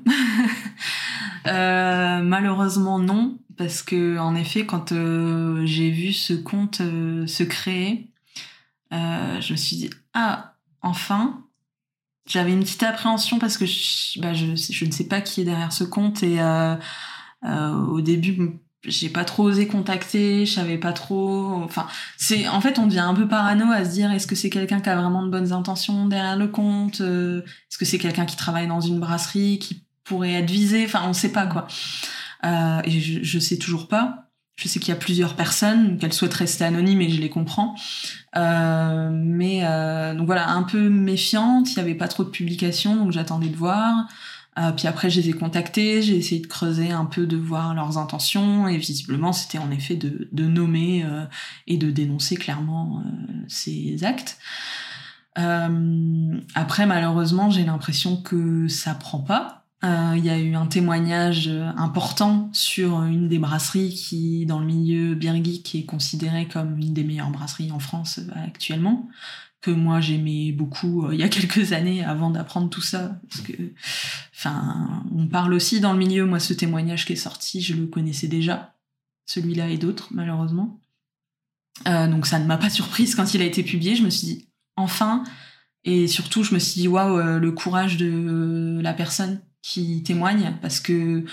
malheureusement, 1.45 2.99
non 2.99 3.37
parce 3.61 3.83
que 3.83 4.17
en 4.17 4.35
effet, 4.35 4.65
quand 4.65 4.91
euh, 4.91 5.65
j'ai 5.65 5.91
vu 5.91 6.13
ce 6.13 6.33
compte 6.33 6.81
euh, 6.81 7.27
se 7.27 7.43
créer, 7.43 8.09
euh, 8.91 9.39
je 9.39 9.53
me 9.53 9.57
suis 9.57 9.77
dit 9.77 9.89
ah 10.13 10.55
enfin. 10.81 11.45
J'avais 12.27 12.53
une 12.53 12.61
petite 12.61 12.83
appréhension 12.83 13.39
parce 13.39 13.57
que 13.57 13.65
je, 13.65 14.19
bah, 14.19 14.33
je, 14.33 14.45
ne 14.85 14.91
sais 14.91 15.07
pas 15.07 15.21
qui 15.21 15.41
est 15.41 15.43
derrière 15.43 15.73
ce 15.73 15.83
compte 15.83 16.23
et 16.23 16.39
au 17.43 18.01
début 18.01 18.59
j'ai 18.83 19.09
pas 19.09 19.25
trop 19.25 19.43
osé 19.43 19.67
contacter, 19.67 20.45
je 20.45 20.53
savais 20.53 20.77
pas 20.77 20.93
trop. 20.93 21.61
Enfin, 21.63 21.87
c'est 22.17 22.47
en 22.47 22.61
fait 22.61 22.79
on 22.79 22.87
devient 22.87 22.99
un 22.99 23.13
peu 23.13 23.27
parano 23.27 23.71
à 23.71 23.85
se 23.85 23.91
dire 23.91 24.11
est-ce 24.11 24.27
que 24.27 24.35
c'est 24.35 24.49
quelqu'un 24.49 24.81
qui 24.81 24.89
a 24.89 24.95
vraiment 24.95 25.23
de 25.23 25.29
bonnes 25.29 25.53
intentions 25.53 26.07
derrière 26.07 26.37
le 26.37 26.47
compte, 26.47 27.01
est-ce 27.01 27.77
que 27.77 27.85
c'est 27.85 27.99
quelqu'un 27.99 28.25
qui 28.25 28.35
travaille 28.35 28.67
dans 28.67 28.81
une 28.81 28.99
brasserie 28.99 29.59
qui 29.59 29.83
pourrait 30.03 30.33
être 30.33 30.49
visé, 30.49 30.85
enfin 30.85 31.03
on 31.07 31.13
sait 31.13 31.31
pas 31.31 31.45
quoi. 31.45 31.67
Euh, 32.43 32.81
et 32.83 32.91
je, 32.91 33.19
je 33.23 33.39
sais 33.39 33.57
toujours 33.57 33.87
pas. 33.87 34.27
Je 34.57 34.67
sais 34.67 34.79
qu'il 34.79 34.89
y 34.89 34.97
a 34.97 34.99
plusieurs 34.99 35.35
personnes, 35.35 35.97
qu'elles 35.97 36.13
souhaitent 36.13 36.35
rester 36.35 36.63
anonymes 36.63 37.01
et 37.01 37.09
je 37.09 37.19
les 37.19 37.29
comprends. 37.29 37.75
Euh, 38.35 39.09
mais 39.11 39.61
euh, 39.63 40.13
donc 40.13 40.27
voilà, 40.27 40.49
un 40.49 40.63
peu 40.63 40.89
méfiante. 40.89 41.71
Il 41.71 41.75
n'y 41.75 41.81
avait 41.81 41.95
pas 41.95 42.07
trop 42.07 42.23
de 42.23 42.29
publications, 42.29 42.95
donc 42.95 43.11
j'attendais 43.11 43.47
de 43.47 43.55
voir. 43.55 44.07
Euh, 44.59 44.71
puis 44.71 44.87
après, 44.87 45.09
je 45.09 45.21
les 45.21 45.29
ai 45.29 45.33
contactés, 45.33 46.01
j'ai 46.01 46.17
essayé 46.17 46.41
de 46.41 46.47
creuser 46.47 46.91
un 46.91 47.05
peu, 47.05 47.25
de 47.25 47.37
voir 47.37 47.73
leurs 47.73 47.97
intentions, 47.97 48.67
et 48.67 48.77
visiblement, 48.77 49.31
c'était 49.31 49.59
en 49.59 49.71
effet 49.71 49.95
de, 49.95 50.27
de 50.31 50.45
nommer 50.45 51.03
euh, 51.05 51.25
et 51.67 51.77
de 51.77 51.89
dénoncer 51.89 52.35
clairement 52.35 53.01
euh, 53.05 53.09
ces 53.47 54.03
actes. 54.03 54.37
après, 55.35 56.85
malheureusement, 56.85 57.49
j'ai 57.49 57.63
l'impression 57.63 58.17
que 58.21 58.67
ça 58.67 58.93
prend 58.93 59.19
pas. 59.19 59.61
Euh, 59.83 60.13
il 60.15 60.23
y 60.23 60.29
a 60.29 60.37
eu 60.37 60.53
un 60.53 60.67
témoignage 60.67 61.47
euh, 61.47 61.71
important 61.75 62.49
sur 62.53 63.01
une 63.01 63.27
des 63.27 63.39
brasseries 63.39 63.89
qui, 63.89 64.45
dans 64.45 64.59
le 64.59 64.65
milieu 64.65 65.15
beer 65.15 65.33
est 65.33 65.85
considérée 65.85 66.47
comme 66.47 66.77
une 66.77 66.93
des 66.93 67.03
meilleures 67.03 67.31
brasseries 67.31 67.71
en 67.71 67.79
France 67.79 68.19
euh, 68.19 68.45
actuellement, 68.45 69.09
que 69.62 69.71
moi 69.71 70.02
j'aimais 70.02 70.52
beaucoup 70.52 71.06
euh, 71.06 71.13
il 71.13 71.19
y 71.19 71.24
a 71.24 71.30
quelques 71.30 71.71
années 71.74 72.04
avant 72.04 72.32
d'apprendre 72.32 72.69
tout 72.69 72.82
ça. 72.82 73.19
Parce 73.30 73.41
que 73.41 73.54
enfin 74.36 75.04
on 75.15 75.28
parle 75.28 75.54
aussi 75.54 75.80
dans 75.80 75.93
le 75.93 76.00
milieu. 76.00 76.26
Moi 76.26 76.39
ce 76.39 76.54
témoignage 76.54 77.06
qui 77.06 77.13
est 77.13 77.17
sorti 77.17 77.62
je 77.62 77.76
le 77.76 77.88
connaissais 77.88 78.28
déjà. 78.28 78.76
Celui-là 79.26 79.69
et 79.69 79.78
d'autres 79.78 80.10
malheureusement. 80.12 80.80
Euh, 81.88 82.08
donc 82.08 82.26
ça 82.26 82.39
ne 82.39 82.45
m'a 82.45 82.58
pas 82.58 82.69
surprise 82.69 83.15
quand 83.15 83.34
il 83.34 83.41
a 83.41 83.45
été 83.45 83.63
publié. 83.63 83.95
Je 83.95 84.04
me 84.04 84.10
suis 84.10 84.28
dit 84.28 84.47
enfin. 84.76 85.24
Et 85.84 86.08
surtout 86.08 86.43
je 86.43 86.54
me 86.54 86.60
suis 86.60 86.82
dit 86.82 86.88
waouh 86.88 87.17
euh, 87.17 87.39
le 87.39 87.52
courage 87.52 87.97
de 87.97 88.80
la 88.84 88.93
personne 88.93 89.41
qui 89.62 90.02
témoigne. 90.04 90.58
Parce 90.62 90.80
que 90.80 91.24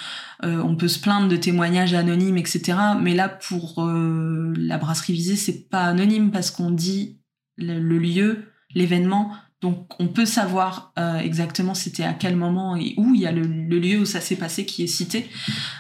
on 0.42 0.76
peut 0.76 0.88
se 0.88 0.98
plaindre 0.98 1.28
de 1.28 1.36
témoignages 1.36 1.94
anonymes 1.94 2.36
etc 2.36 2.78
mais 3.00 3.14
là 3.14 3.28
pour 3.28 3.82
la 3.82 4.78
brasserie 4.78 5.14
visée 5.14 5.36
c'est 5.36 5.68
pas 5.68 5.84
anonyme 5.84 6.30
parce 6.30 6.50
qu'on 6.50 6.70
dit 6.70 7.18
le, 7.58 7.98
lieu, 7.98 8.44
l'événement. 8.74 9.32
Donc 9.60 9.88
on 9.98 10.06
peut 10.06 10.26
savoir 10.26 10.92
euh, 10.98 11.18
exactement 11.18 11.74
c'était 11.74 12.04
à 12.04 12.12
quel 12.12 12.36
moment 12.36 12.76
et 12.76 12.94
où 12.96 13.12
il 13.14 13.20
y 13.20 13.26
a 13.26 13.32
le, 13.32 13.42
le 13.42 13.78
lieu 13.80 13.98
où 13.98 14.04
ça 14.04 14.20
s'est 14.20 14.36
passé 14.36 14.64
qui 14.64 14.84
est 14.84 14.88
cité. 14.88 15.28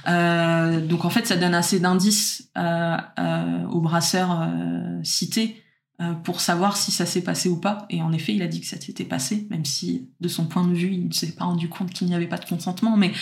Euh, 0.08 0.84
donc 0.84 1.04
en 1.04 1.10
fait 1.10 1.26
ça 1.28 1.36
donne 1.36 1.54
assez 1.54 1.78
d'indices 1.78 2.50
euh, 2.58 2.96
euh 3.18 3.64
aux 3.68 3.80
brasseurs 3.80 4.40
euh, 4.42 4.98
cités 5.04 5.62
euh, 6.00 6.12
pour 6.12 6.40
savoir 6.40 6.76
si 6.76 6.90
ça 6.90 7.06
s'est 7.06 7.22
passé 7.22 7.48
ou 7.48 7.60
pas. 7.60 7.86
Et 7.88 8.02
en 8.02 8.12
effet 8.12 8.34
il 8.34 8.42
a 8.42 8.48
dit 8.48 8.60
que 8.60 8.66
ça 8.66 8.80
s'était 8.80 9.04
passé, 9.04 9.46
même 9.48 9.64
si 9.64 10.08
de 10.20 10.26
son 10.26 10.46
point 10.46 10.66
de 10.66 10.74
vue 10.74 10.90
il 10.94 11.06
ne 11.06 11.12
s'est 11.12 11.30
pas 11.30 11.44
rendu 11.44 11.68
compte 11.68 11.90
qu'il 11.90 12.08
n'y 12.08 12.16
avait 12.16 12.26
pas 12.26 12.38
de 12.38 12.46
consentement. 12.46 12.96
Mais 12.96 13.12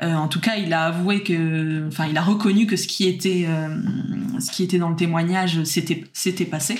en 0.00 0.26
tout 0.26 0.40
cas 0.40 0.56
il 0.56 0.72
a 0.72 0.86
avoué 0.86 1.22
que, 1.22 1.86
enfin 1.86 2.06
il 2.08 2.16
a 2.16 2.22
reconnu 2.22 2.66
que 2.66 2.74
ce 2.74 2.88
qui 2.88 3.06
était, 3.06 3.46
ce 4.40 4.50
qui 4.50 4.64
était 4.64 4.78
dans 4.78 4.90
le 4.90 4.96
témoignage 4.96 5.62
c'était 5.62 6.44
passé. 6.46 6.76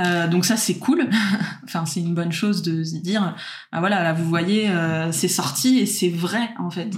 Euh, 0.00 0.28
donc 0.28 0.44
ça 0.44 0.56
c'est 0.56 0.78
cool. 0.78 1.08
enfin 1.64 1.86
c'est 1.86 2.00
une 2.00 2.14
bonne 2.14 2.32
chose 2.32 2.62
de 2.62 2.84
se 2.84 2.96
dire 2.96 3.34
bah 3.72 3.80
voilà 3.80 4.02
là 4.02 4.12
vous 4.12 4.28
voyez 4.28 4.68
euh, 4.68 5.10
c'est 5.12 5.28
sorti 5.28 5.78
et 5.78 5.86
c'est 5.86 6.10
vrai 6.10 6.50
en 6.58 6.70
fait. 6.70 6.90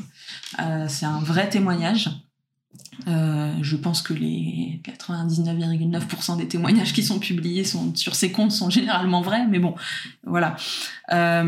Euh, 0.60 0.86
c'est 0.88 1.06
un 1.06 1.20
vrai 1.20 1.48
témoignage. 1.48 2.10
Euh, 3.06 3.54
je 3.62 3.76
pense 3.76 4.02
que 4.02 4.12
les 4.12 4.80
99,9% 4.84 6.36
des 6.36 6.48
témoignages 6.48 6.92
qui 6.92 7.02
sont 7.02 7.20
publiés 7.20 7.62
sont, 7.62 7.94
sur 7.94 8.14
ces 8.16 8.32
comptes 8.32 8.50
sont 8.50 8.70
généralement 8.70 9.22
vrais, 9.22 9.46
mais 9.46 9.60
bon, 9.60 9.74
voilà. 10.24 10.56
Euh, 11.12 11.44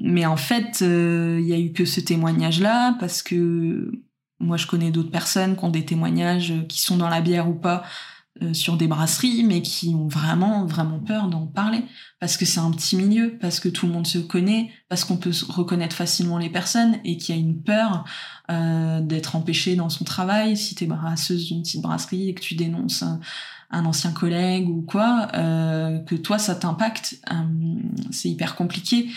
mais 0.00 0.24
en 0.24 0.36
fait, 0.36 0.80
il 0.80 1.46
y 1.46 1.52
a 1.52 1.58
eu 1.58 1.72
que 1.72 1.84
ce 1.84 2.00
témoignage-là 2.00 2.96
parce 2.98 3.22
que 3.22 3.92
moi, 4.40 4.56
je 4.56 4.66
connais 4.66 4.90
d'autres 4.90 5.10
personnes 5.10 5.56
qui 5.56 5.64
ont 5.64 5.70
des 5.70 5.84
témoignages 5.84 6.54
qui 6.68 6.80
sont 6.80 6.96
dans 6.96 7.08
la 7.08 7.20
bière 7.20 7.48
ou 7.48 7.54
pas, 7.54 7.84
sur 8.52 8.76
des 8.76 8.86
brasseries, 8.86 9.44
mais 9.44 9.62
qui 9.62 9.94
ont 9.94 10.08
vraiment, 10.08 10.66
vraiment 10.66 10.98
peur 10.98 11.28
d'en 11.28 11.46
parler. 11.46 11.84
Parce 12.20 12.36
que 12.36 12.44
c'est 12.44 12.60
un 12.60 12.70
petit 12.70 12.96
milieu, 12.96 13.36
parce 13.40 13.60
que 13.60 13.68
tout 13.68 13.86
le 13.86 13.92
monde 13.92 14.06
se 14.06 14.18
connaît, 14.18 14.70
parce 14.88 15.04
qu'on 15.04 15.16
peut 15.16 15.32
reconnaître 15.48 15.96
facilement 15.96 16.38
les 16.38 16.50
personnes 16.50 16.98
et 17.04 17.16
qu'il 17.16 17.34
y 17.34 17.38
a 17.38 17.40
une 17.40 17.62
peur 17.62 18.04
euh, 18.50 19.00
d'être 19.00 19.36
empêché 19.36 19.76
dans 19.76 19.88
son 19.88 20.04
travail. 20.04 20.56
Si 20.56 20.74
tu 20.74 20.84
es 20.84 20.86
brasseuse 20.86 21.46
d'une 21.46 21.62
petite 21.62 21.82
brasserie 21.82 22.28
et 22.28 22.34
que 22.34 22.40
tu 22.40 22.54
dénonces 22.54 23.02
un, 23.02 23.84
ancien 23.84 24.12
collègue 24.12 24.68
ou 24.68 24.82
quoi, 24.82 25.28
euh, 25.34 25.98
que 26.00 26.14
toi 26.14 26.38
ça 26.38 26.54
t'impacte, 26.54 27.16
euh, 27.30 27.34
c'est 28.10 28.28
hyper 28.28 28.54
compliqué. 28.54 29.08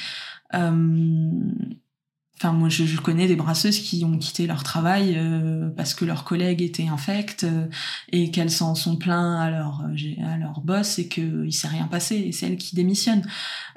Enfin, 2.37 2.51
moi, 2.51 2.67
je, 2.67 2.97
connais 2.97 3.27
des 3.27 3.37
brasseuses 3.37 3.79
qui 3.79 4.03
ont 4.03 4.17
quitté 4.17 4.45
leur 4.45 4.63
travail 4.63 5.15
euh, 5.15 5.69
parce 5.69 5.93
que 5.93 6.03
leurs 6.03 6.25
collègues 6.25 6.61
étaient 6.61 6.87
infects 6.87 7.45
euh, 7.45 7.67
et 8.11 8.29
qu'elles 8.29 8.51
s'en 8.51 8.75
sont 8.75 8.97
plaints 8.97 9.39
à 9.39 9.49
leur, 9.49 9.83
euh, 9.83 10.25
à 10.25 10.37
leur 10.37 10.59
boss 10.59 10.99
et 10.99 11.07
qu'il 11.07 11.53
s'est 11.53 11.69
rien 11.69 11.87
passé 11.87 12.17
et 12.17 12.31
c'est 12.33 12.47
elles 12.47 12.57
qui 12.57 12.75
démissionnent. 12.75 13.25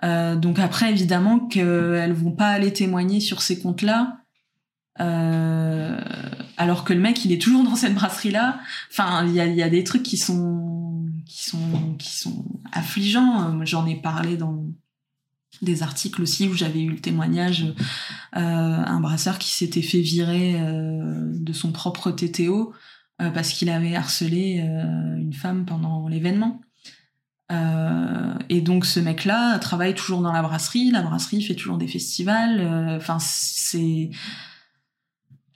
Euh, 0.02 0.34
donc 0.34 0.58
après, 0.58 0.90
évidemment 0.90 1.38
qu'elles 1.38 2.12
vont 2.12 2.32
pas 2.32 2.48
aller 2.48 2.72
témoigner 2.72 3.20
sur 3.20 3.42
ces 3.42 3.60
comptes-là 3.60 4.18
euh, 5.00 6.00
alors 6.56 6.84
que 6.84 6.92
le 6.92 7.00
mec, 7.00 7.24
il 7.24 7.32
est 7.32 7.40
toujours 7.40 7.64
dans 7.64 7.76
cette 7.76 7.94
brasserie-là. 7.94 8.58
Enfin, 8.90 9.24
il 9.26 9.32
y 9.32 9.40
a, 9.40 9.46
y 9.46 9.62
a 9.62 9.70
des 9.70 9.84
trucs 9.84 10.02
qui 10.02 10.16
sont, 10.16 11.06
qui 11.24 11.44
sont, 11.48 11.94
qui 11.98 12.16
sont 12.16 12.44
affligeants. 12.72 13.64
J'en 13.64 13.86
ai 13.86 13.96
parlé 13.96 14.36
dans 14.36 14.64
des 15.62 15.82
articles 15.82 16.22
aussi 16.22 16.48
où 16.48 16.54
j'avais 16.54 16.80
eu 16.80 16.90
le 16.90 16.98
témoignage 16.98 17.64
euh, 18.36 18.40
un 18.40 19.00
brasseur 19.00 19.38
qui 19.38 19.50
s'était 19.50 19.82
fait 19.82 20.00
virer 20.00 20.54
euh, 20.56 21.32
de 21.32 21.52
son 21.52 21.72
propre 21.72 22.10
TTO 22.10 22.72
euh, 23.20 23.30
parce 23.30 23.50
qu'il 23.50 23.70
avait 23.70 23.96
harcelé 23.96 24.60
euh, 24.62 25.16
une 25.16 25.32
femme 25.32 25.64
pendant 25.64 26.08
l'événement. 26.08 26.60
Et 28.50 28.60
donc 28.60 28.84
ce 28.84 29.00
mec-là 29.00 29.58
travaille 29.58 29.94
toujours 29.94 30.20
dans 30.20 30.32
la 30.32 30.42
brasserie, 30.42 30.90
la 30.90 31.00
brasserie 31.00 31.42
fait 31.42 31.54
toujours 31.54 31.78
des 31.78 31.88
festivals. 31.88 32.60
Enfin, 32.96 33.18
c'est 33.20 34.10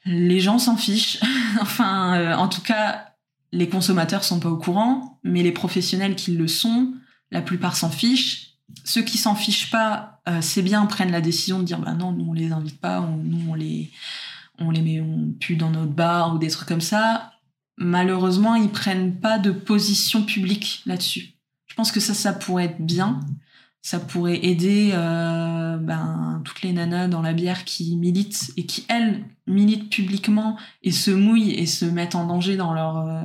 les 0.06 0.40
gens 0.40 0.58
s'en 0.58 0.76
fichent. 0.76 1.20
enfin, 1.60 2.34
en 2.38 2.48
tout 2.48 2.62
cas, 2.62 3.12
les 3.52 3.68
consommateurs 3.68 4.24
sont 4.24 4.40
pas 4.40 4.48
au 4.48 4.56
courant, 4.56 5.20
mais 5.22 5.42
les 5.42 5.52
professionnels 5.52 6.16
qui 6.16 6.32
le 6.32 6.48
sont, 6.48 6.94
la 7.30 7.42
plupart 7.42 7.76
s'en 7.76 7.90
fichent 7.90 8.51
ceux 8.84 9.02
qui 9.02 9.18
s'en 9.18 9.34
fichent 9.34 9.70
pas, 9.70 10.20
euh, 10.28 10.40
c'est 10.40 10.62
bien, 10.62 10.86
prennent 10.86 11.12
la 11.12 11.20
décision 11.20 11.58
de 11.58 11.64
dire 11.64 11.78
bah 11.78 11.94
non, 11.94 12.12
nous 12.12 12.30
on 12.30 12.32
les 12.32 12.52
invite 12.52 12.80
pas, 12.80 13.00
on, 13.00 13.16
nous 13.16 13.50
on 13.50 13.54
les, 13.54 13.90
on 14.58 14.70
les 14.70 14.82
met 14.82 15.00
on 15.00 15.32
pue 15.38 15.56
dans 15.56 15.70
notre 15.70 15.92
bar 15.92 16.34
ou 16.34 16.38
des 16.38 16.48
trucs 16.48 16.68
comme 16.68 16.80
ça. 16.80 17.32
Malheureusement, 17.78 18.54
ils 18.54 18.68
prennent 18.68 19.16
pas 19.18 19.38
de 19.38 19.50
position 19.50 20.22
publique 20.22 20.82
là-dessus. 20.86 21.32
Je 21.66 21.74
pense 21.74 21.90
que 21.90 22.00
ça, 22.00 22.14
ça 22.14 22.32
pourrait 22.32 22.66
être 22.66 22.84
bien. 22.84 23.20
Ça 23.80 23.98
pourrait 23.98 24.44
aider 24.44 24.90
euh, 24.92 25.76
ben, 25.78 26.40
toutes 26.44 26.62
les 26.62 26.72
nanas 26.72 27.08
dans 27.08 27.22
la 27.22 27.32
bière 27.32 27.64
qui 27.64 27.96
militent 27.96 28.52
et 28.56 28.66
qui, 28.66 28.84
elles, 28.88 29.24
militent 29.48 29.90
publiquement 29.90 30.56
et 30.82 30.92
se 30.92 31.10
mouillent 31.10 31.54
et 31.54 31.66
se 31.66 31.84
mettent 31.84 32.14
en 32.14 32.26
danger 32.26 32.56
dans 32.56 32.74
leur, 32.74 32.98
euh, 32.98 33.22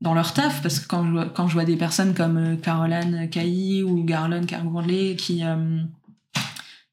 dans 0.00 0.14
leur 0.14 0.32
taf 0.32 0.62
parce 0.62 0.78
que 0.78 0.86
quand 0.86 1.48
je 1.48 1.52
vois, 1.52 1.64
des 1.64 1.76
personnes 1.76 2.14
comme 2.14 2.36
euh, 2.36 2.56
Caroline 2.56 3.28
Cailly 3.30 3.82
ou 3.82 4.04
Garlon 4.04 4.44
Cargourlet 4.44 5.16
qui 5.16 5.44
euh, 5.44 5.82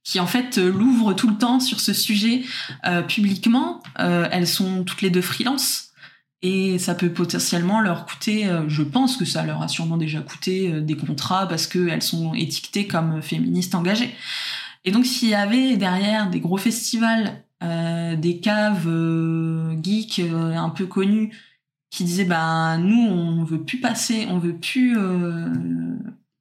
qui 0.05 0.19
en 0.19 0.27
fait 0.27 0.57
euh, 0.57 0.71
l'ouvrent 0.71 1.13
tout 1.13 1.27
le 1.27 1.37
temps 1.37 1.59
sur 1.59 1.81
ce 1.81 1.91
sujet 1.91 2.43
euh, 2.85 3.01
publiquement, 3.01 3.81
euh, 3.99 4.29
elles 4.31 4.47
sont 4.47 4.85
toutes 4.85 5.01
les 5.01 5.09
deux 5.09 5.21
freelance 5.21 5.89
et 6.41 6.77
ça 6.77 6.93
peut 6.93 7.09
potentiellement 7.09 7.81
leur 7.81 8.05
coûter, 8.05 8.47
je 8.67 8.83
pense 8.83 9.17
que 9.17 9.25
ça 9.25 9.43
leur 9.43 9.63
a 9.63 9.67
sûrement 9.67 9.97
déjà 9.97 10.19
coûté 10.19 10.79
des 10.81 10.95
contrats 10.95 11.47
parce 11.47 11.65
qu'elles 11.65 12.03
sont 12.03 12.35
étiquetées 12.35 12.85
comme 12.85 13.19
féministes 13.23 13.73
engagées. 13.73 14.13
Et 14.83 14.91
donc 14.91 15.07
s'il 15.07 15.29
y 15.29 15.33
avait 15.33 15.75
derrière 15.75 16.29
des 16.29 16.39
gros 16.39 16.57
festivals, 16.57 17.41
des 17.61 18.39
caves 18.43 18.87
geeks 19.81 20.21
un 20.29 20.69
peu 20.69 20.85
connues 20.85 21.31
qui 21.95 22.03
disait 22.03 22.25
ben 22.25 22.77
nous 22.77 23.07
on 23.07 23.45
veut 23.45 23.63
plus 23.63 23.79
passer, 23.79 24.27
on 24.29 24.37
veut 24.37 24.57
plus 24.57 24.97
euh, 24.97 25.47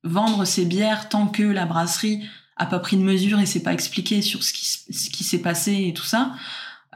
vendre 0.02 0.44
ces 0.44 0.64
bières 0.64 1.08
tant 1.08 1.28
que 1.28 1.44
la 1.44 1.64
brasserie 1.64 2.24
a 2.56 2.66
pas 2.66 2.80
pris 2.80 2.96
de 2.96 3.02
mesure 3.02 3.38
et 3.38 3.46
s'est 3.46 3.62
pas 3.62 3.72
expliqué 3.72 4.20
sur 4.20 4.42
ce 4.42 4.52
qui 4.52 4.66
ce 4.66 5.10
qui 5.10 5.22
s'est 5.22 5.42
passé 5.42 5.86
et 5.88 5.94
tout 5.94 6.04
ça. 6.04 6.34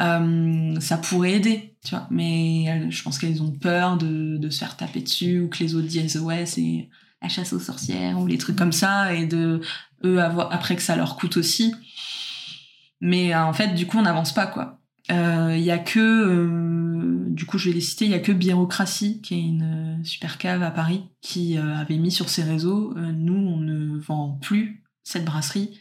Euh, 0.01 0.79
ça 0.81 0.97
pourrait 0.99 1.35
aider, 1.35 1.75
tu 1.85 1.91
vois. 1.91 2.07
Mais 2.11 2.91
je 2.91 3.03
pense 3.03 3.19
qu'elles 3.19 3.43
ont 3.43 3.53
peur 3.53 3.97
de, 3.97 4.37
de 4.37 4.51
se 4.51 4.59
faire 4.59 4.77
taper 4.77 5.03
dessus 5.03 5.41
ou 5.41 5.49
que 5.49 5.59
les 5.59 5.77
autres 5.77 5.87
disent 5.87 6.19
ouais 6.19 6.45
c'est 6.45 6.89
la 7.23 7.29
chasse 7.29 7.53
aux 7.53 7.61
sorcières 7.61 8.19
ou 8.19 8.27
les 8.27 8.39
trucs 8.39 8.57
comme 8.57 8.73
ça 8.73 9.15
et 9.15 9.27
de 9.27 9.61
eux 10.05 10.21
avoir 10.21 10.53
après 10.53 10.75
que 10.75 10.83
ça 10.83 10.97
leur 10.97 11.17
coûte 11.17 11.37
aussi. 11.37 11.75
Mais 13.01 13.33
euh, 13.35 13.45
en 13.45 13.53
fait 13.53 13.75
du 13.75 13.87
coup 13.87 13.99
on 13.99 14.03
n'avance 14.03 14.35
pas 14.35 14.49
quoi 14.49 14.81
il 15.11 15.63
y 15.63 15.71
a 15.71 15.79
que, 15.79 16.01
du 17.29 17.47
coup 17.47 17.59
je 17.59 17.69
vais 17.69 17.75
les 17.75 17.81
citer, 17.81 18.05
il 18.05 18.11
y 18.11 18.15
a 18.15 18.21
que 18.21 18.33
Bureaucratie, 18.33 19.21
qui 19.21 19.35
est 19.35 19.41
une 19.41 19.99
euh, 20.01 20.05
super 20.05 20.39
cave 20.39 20.63
à 20.63 20.71
Paris, 20.71 21.05
qui 21.21 21.57
euh, 21.57 21.77
avait 21.77 21.99
mis 21.99 22.11
sur 22.11 22.29
ses 22.29 22.43
réseaux, 22.43 22.97
euh, 22.97 23.13
nous 23.13 23.35
on 23.35 23.59
ne 23.59 23.99
vend 23.99 24.39
plus 24.41 24.83
cette 25.03 25.25
brasserie 25.25 25.81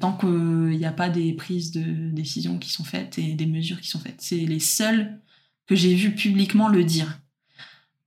tant 0.00 0.14
qu'il 0.14 0.76
n'y 0.76 0.84
a 0.84 0.90
pas 0.90 1.08
des 1.08 1.32
prises 1.32 1.70
de 1.70 2.10
décision 2.10 2.58
qui 2.58 2.70
sont 2.70 2.82
faites 2.82 3.20
et 3.20 3.34
des 3.34 3.46
mesures 3.46 3.80
qui 3.80 3.86
sont 3.88 4.00
faites. 4.00 4.20
C'est 4.20 4.40
les 4.40 4.58
seuls 4.58 5.20
que 5.68 5.76
j'ai 5.76 5.94
vu 5.94 6.12
publiquement 6.12 6.66
le 6.66 6.82
dire. 6.82 7.20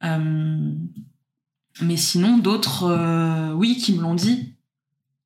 mais 0.02 1.96
sinon 1.96 2.38
d'autres, 2.38 3.54
oui, 3.54 3.78
qui 3.78 3.94
me 3.94 4.02
l'ont 4.02 4.14
dit 4.14 4.56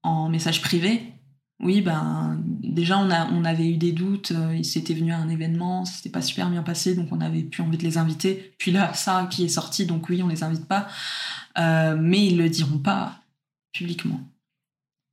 en 0.04 0.30
message 0.30 0.62
privé, 0.62 1.17
oui, 1.60 1.82
ben 1.82 2.40
déjà 2.46 3.00
on 3.00 3.44
avait 3.44 3.68
eu 3.68 3.78
des 3.78 3.92
doutes, 3.92 4.32
euh, 4.32 4.56
ils 4.56 4.66
s'étaient 4.66 4.94
venus 4.94 5.14
à 5.14 5.18
un 5.18 5.30
événement, 5.30 5.86
c'était 5.86 6.10
pas 6.10 6.22
super 6.22 6.50
bien 6.50 6.62
passé, 6.62 6.94
donc 6.96 7.08
on 7.12 7.20
avait 7.20 7.42
plus 7.44 7.64
envie 7.64 7.78
de 7.78 7.84
les 7.84 7.98
inviter. 7.98 8.54
Puis 8.60 8.72
là, 8.72 8.94
ça 8.94 9.28
qui 9.30 9.46
est 9.46 9.50
sorti, 9.50 9.86
donc 9.86 10.08
oui, 10.10 10.22
on 10.22 10.28
les 10.28 10.44
invite 10.44 10.68
pas, 10.68 10.88
euh, 11.58 11.98
mais 12.00 12.28
ils 12.28 12.38
le 12.38 12.50
diront 12.50 12.78
pas 12.78 13.22
publiquement. 13.74 14.20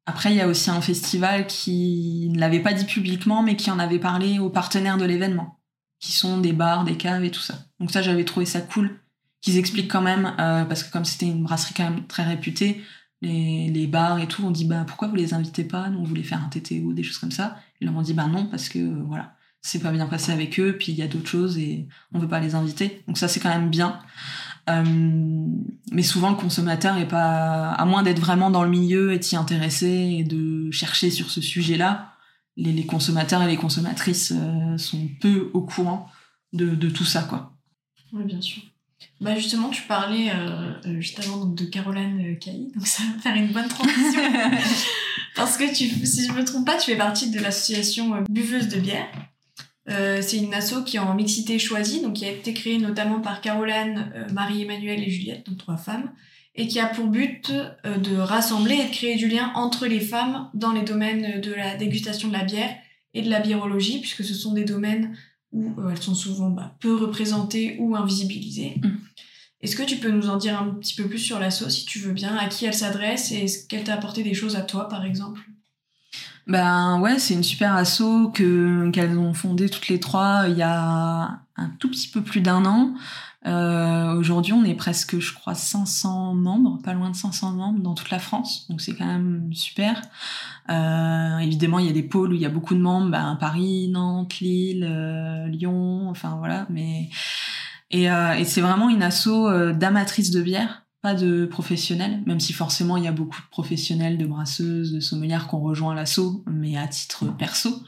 Après, 0.06 0.32
il 0.32 0.36
y 0.36 0.42
a 0.42 0.48
aussi 0.48 0.68
un 0.68 0.82
festival 0.82 1.46
qui 1.46 2.28
ne 2.30 2.38
l'avait 2.38 2.60
pas 2.60 2.74
dit 2.74 2.84
publiquement, 2.84 3.42
mais 3.42 3.56
qui 3.56 3.70
en 3.70 3.78
avait 3.78 3.98
parlé 3.98 4.38
aux 4.38 4.50
partenaires 4.50 4.98
de 4.98 5.06
l'événement, 5.06 5.58
qui 5.98 6.12
sont 6.12 6.38
des 6.38 6.52
bars, 6.52 6.84
des 6.84 6.98
caves 6.98 7.24
et 7.24 7.30
tout 7.30 7.40
ça. 7.40 7.54
Donc 7.80 7.90
ça, 7.90 8.02
j'avais 8.02 8.24
trouvé 8.24 8.44
ça 8.44 8.60
cool 8.60 9.00
qu'ils 9.40 9.56
expliquent 9.56 9.90
quand 9.90 10.02
même, 10.02 10.34
euh, 10.38 10.64
parce 10.64 10.82
que 10.82 10.92
comme 10.92 11.06
c'était 11.06 11.26
une 11.26 11.42
brasserie 11.42 11.74
quand 11.74 11.84
même 11.84 12.06
très 12.06 12.24
réputée, 12.24 12.82
les, 13.24 13.86
bars 13.86 14.18
et 14.18 14.26
tout, 14.26 14.44
on 14.44 14.50
dit 14.50 14.64
bah 14.64 14.84
pourquoi 14.86 15.08
vous 15.08 15.16
les 15.16 15.34
invitez 15.34 15.64
pas? 15.64 15.88
Nous 15.88 15.98
on 15.98 16.04
voulait 16.04 16.22
faire 16.22 16.42
un 16.42 16.48
TTO, 16.48 16.92
des 16.92 17.02
choses 17.02 17.18
comme 17.18 17.30
ça. 17.30 17.56
Ils 17.80 17.86
leur 17.86 17.96
ont 17.96 18.02
dit 18.02 18.14
bah 18.14 18.26
non 18.26 18.46
parce 18.46 18.68
que 18.68 18.78
euh, 18.78 19.02
voilà, 19.06 19.34
c'est 19.60 19.80
pas 19.80 19.92
bien 19.92 20.06
passé 20.06 20.32
avec 20.32 20.58
eux, 20.60 20.76
puis 20.78 20.92
il 20.92 20.98
y 20.98 21.02
a 21.02 21.08
d'autres 21.08 21.28
choses 21.28 21.58
et 21.58 21.88
on 22.12 22.18
veut 22.18 22.28
pas 22.28 22.40
les 22.40 22.54
inviter. 22.54 23.02
Donc 23.06 23.18
ça 23.18 23.28
c'est 23.28 23.40
quand 23.40 23.48
même 23.48 23.70
bien. 23.70 23.98
Euh, 24.70 24.84
mais 25.92 26.02
souvent 26.02 26.30
le 26.30 26.36
consommateur 26.36 26.96
est 26.96 27.08
pas, 27.08 27.72
à 27.72 27.84
moins 27.84 28.02
d'être 28.02 28.20
vraiment 28.20 28.50
dans 28.50 28.62
le 28.64 28.70
milieu 28.70 29.12
et 29.12 29.18
d'y 29.18 29.36
intéresser 29.36 30.16
et 30.18 30.24
de 30.24 30.70
chercher 30.70 31.10
sur 31.10 31.30
ce 31.30 31.40
sujet-là, 31.40 32.14
les, 32.56 32.72
les 32.72 32.86
consommateurs 32.86 33.42
et 33.42 33.46
les 33.46 33.56
consommatrices 33.56 34.32
euh, 34.34 34.78
sont 34.78 35.08
peu 35.20 35.50
au 35.52 35.62
courant 35.62 36.08
de, 36.52 36.74
de 36.74 36.88
tout 36.88 37.04
ça 37.04 37.22
quoi. 37.22 37.52
Oui, 38.12 38.24
bien 38.24 38.40
sûr. 38.40 38.62
Bah 39.20 39.34
justement, 39.36 39.70
tu 39.70 39.82
parlais 39.82 40.30
euh, 40.30 40.72
euh, 40.86 41.00
juste 41.00 41.18
avant 41.20 41.38
donc, 41.38 41.54
de 41.54 41.64
Caroline 41.64 42.20
euh, 42.20 42.34
Cailly, 42.34 42.72
donc 42.74 42.86
ça 42.86 43.02
va 43.02 43.20
faire 43.20 43.36
une 43.36 43.52
bonne 43.52 43.68
transition. 43.68 44.20
Parce 45.36 45.56
que 45.56 45.64
tu, 45.74 45.88
si 46.06 46.26
je 46.26 46.32
me 46.32 46.44
trompe 46.44 46.66
pas, 46.66 46.76
tu 46.76 46.90
fais 46.90 46.96
partie 46.96 47.30
de 47.30 47.40
l'association 47.40 48.14
euh, 48.14 48.20
Buveuse 48.28 48.68
de 48.68 48.78
bière. 48.78 49.08
Euh, 49.90 50.22
c'est 50.22 50.38
une 50.38 50.54
asso 50.54 50.82
qui 50.86 50.96
est 50.96 51.00
en 51.00 51.14
mixité 51.14 51.58
choisie, 51.58 52.00
donc 52.00 52.14
qui 52.14 52.24
a 52.24 52.30
été 52.30 52.54
créée 52.54 52.78
notamment 52.78 53.20
par 53.20 53.40
Caroline, 53.40 54.10
euh, 54.14 54.26
Marie-Emmanuelle 54.32 55.02
et 55.02 55.10
Juliette, 55.10 55.46
donc 55.46 55.58
trois 55.58 55.76
femmes, 55.76 56.10
et 56.54 56.68
qui 56.68 56.80
a 56.80 56.86
pour 56.86 57.06
but 57.06 57.50
euh, 57.84 57.98
de 57.98 58.16
rassembler 58.16 58.76
et 58.76 58.84
de 58.84 58.94
créer 58.94 59.16
du 59.16 59.28
lien 59.28 59.52
entre 59.54 59.86
les 59.86 60.00
femmes 60.00 60.48
dans 60.54 60.72
les 60.72 60.82
domaines 60.82 61.40
de 61.40 61.52
la 61.52 61.74
dégustation 61.74 62.28
de 62.28 62.32
la 62.32 62.44
bière 62.44 62.74
et 63.12 63.22
de 63.22 63.30
la 63.30 63.40
biérologie, 63.40 64.00
puisque 64.00 64.24
ce 64.24 64.34
sont 64.34 64.52
des 64.52 64.64
domaines 64.64 65.16
où 65.54 65.80
euh, 65.80 65.90
elles 65.90 66.02
sont 66.02 66.14
souvent 66.14 66.50
bah, 66.50 66.76
peu 66.80 66.94
représentées 66.94 67.76
ou 67.78 67.96
invisibilisées. 67.96 68.74
Mm. 68.82 68.90
Est-ce 69.62 69.76
que 69.76 69.82
tu 69.82 69.96
peux 69.96 70.10
nous 70.10 70.28
en 70.28 70.36
dire 70.36 70.60
un 70.60 70.74
petit 70.74 70.94
peu 70.94 71.08
plus 71.08 71.18
sur 71.18 71.38
l'asso, 71.38 71.70
si 71.70 71.86
tu 71.86 71.98
veux 72.00 72.12
bien, 72.12 72.36
à 72.36 72.48
qui 72.48 72.66
elle 72.66 72.74
s'adresse 72.74 73.32
et 73.32 73.44
est-ce 73.44 73.66
qu'elle 73.66 73.84
t'a 73.84 73.94
apporté 73.94 74.22
des 74.22 74.34
choses 74.34 74.56
à 74.56 74.60
toi, 74.60 74.88
par 74.88 75.06
exemple? 75.06 75.40
Ben 76.46 77.00
ouais, 77.00 77.18
c'est 77.18 77.34
une 77.34 77.42
super 77.42 77.74
asso 77.74 78.30
que 78.34 78.90
qu'elles 78.90 79.18
ont 79.18 79.32
fondée 79.32 79.70
toutes 79.70 79.88
les 79.88 79.98
trois 79.98 80.44
il 80.48 80.58
y 80.58 80.62
a 80.62 81.40
un 81.56 81.68
tout 81.78 81.88
petit 81.90 82.08
peu 82.08 82.22
plus 82.22 82.40
d'un 82.40 82.64
an. 82.66 82.94
Euh, 83.46 84.14
Aujourd'hui, 84.14 84.52
on 84.54 84.64
est 84.64 84.74
presque, 84.74 85.18
je 85.18 85.34
crois, 85.34 85.54
500 85.54 86.34
membres, 86.34 86.80
pas 86.82 86.94
loin 86.94 87.10
de 87.10 87.16
500 87.16 87.52
membres 87.52 87.80
dans 87.80 87.94
toute 87.94 88.10
la 88.10 88.18
France, 88.18 88.66
donc 88.70 88.80
c'est 88.80 88.94
quand 88.94 89.06
même 89.06 89.50
super. 89.52 90.00
Euh, 90.70 91.38
évidemment, 91.38 91.78
il 91.78 91.86
y 91.86 91.90
a 91.90 91.92
des 91.92 92.02
pôles 92.02 92.32
où 92.32 92.34
il 92.34 92.40
y 92.40 92.46
a 92.46 92.50
beaucoup 92.50 92.74
de 92.74 92.80
membres, 92.80 93.10
ben, 93.10 93.36
Paris, 93.38 93.88
Nantes, 93.88 94.40
Lille, 94.40 94.86
euh, 94.88 95.46
Lyon, 95.48 96.08
enfin 96.08 96.36
voilà. 96.38 96.66
Mais 96.70 97.10
et, 97.90 98.10
euh, 98.10 98.32
et 98.34 98.44
c'est 98.44 98.60
vraiment 98.60 98.88
une 98.88 99.02
asso 99.02 99.28
euh, 99.28 99.72
d'amatrices 99.72 100.30
de 100.30 100.42
bière, 100.42 100.83
pas 101.04 101.14
de 101.14 101.44
professionnels, 101.44 102.22
même 102.24 102.40
si 102.40 102.54
forcément 102.54 102.96
il 102.96 103.04
y 103.04 103.08
a 103.08 103.12
beaucoup 103.12 103.38
de 103.38 103.46
professionnels, 103.50 104.16
de 104.16 104.24
brasseuses, 104.24 104.90
de 104.90 105.00
sommelières 105.00 105.48
qui 105.48 105.54
ont 105.54 105.60
rejoint 105.60 105.94
l'asso, 105.94 106.42
mais 106.46 106.78
à 106.78 106.88
titre 106.88 107.26
perso. 107.36 107.82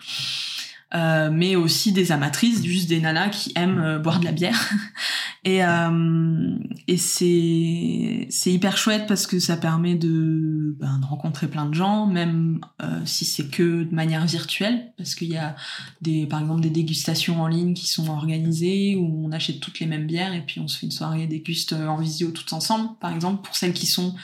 Euh, 0.94 1.30
mais 1.32 1.56
aussi 1.56 1.90
des 1.90 2.12
amatrices, 2.12 2.62
juste 2.62 2.88
des 2.88 3.00
nanas 3.00 3.30
qui 3.30 3.52
aiment 3.56 3.80
euh, 3.80 3.98
boire 3.98 4.20
de 4.20 4.24
la 4.24 4.30
bière. 4.30 4.70
et 5.44 5.64
euh, 5.64 6.58
et 6.86 6.96
c'est 6.96 8.52
hyper 8.52 8.76
chouette 8.76 9.06
parce 9.08 9.26
que 9.26 9.40
ça 9.40 9.56
permet 9.56 9.96
de, 9.96 10.76
ben, 10.78 11.00
de 11.00 11.06
rencontrer 11.06 11.48
plein 11.48 11.66
de 11.66 11.74
gens, 11.74 12.06
même 12.06 12.60
euh, 12.82 13.00
si 13.04 13.24
c'est 13.24 13.48
que 13.48 13.82
de 13.82 13.94
manière 13.94 14.24
virtuelle, 14.26 14.92
parce 14.96 15.16
qu'il 15.16 15.28
y 15.28 15.36
a 15.36 15.56
des 16.02 16.26
par 16.26 16.40
exemple 16.40 16.60
des 16.60 16.70
dégustations 16.70 17.42
en 17.42 17.48
ligne 17.48 17.74
qui 17.74 17.88
sont 17.88 18.08
organisées 18.08 18.94
où 18.94 19.26
on 19.26 19.32
achète 19.32 19.58
toutes 19.58 19.80
les 19.80 19.86
mêmes 19.86 20.06
bières 20.06 20.34
et 20.34 20.42
puis 20.42 20.60
on 20.60 20.68
se 20.68 20.78
fait 20.78 20.86
une 20.86 20.92
soirée 20.92 21.26
déguste 21.26 21.72
en 21.72 21.96
visio 21.96 22.30
toutes 22.30 22.52
ensemble, 22.52 22.90
par 23.00 23.12
exemple 23.12 23.42
pour 23.44 23.56
celles 23.56 23.72
qui 23.72 23.86
sont 23.86 24.14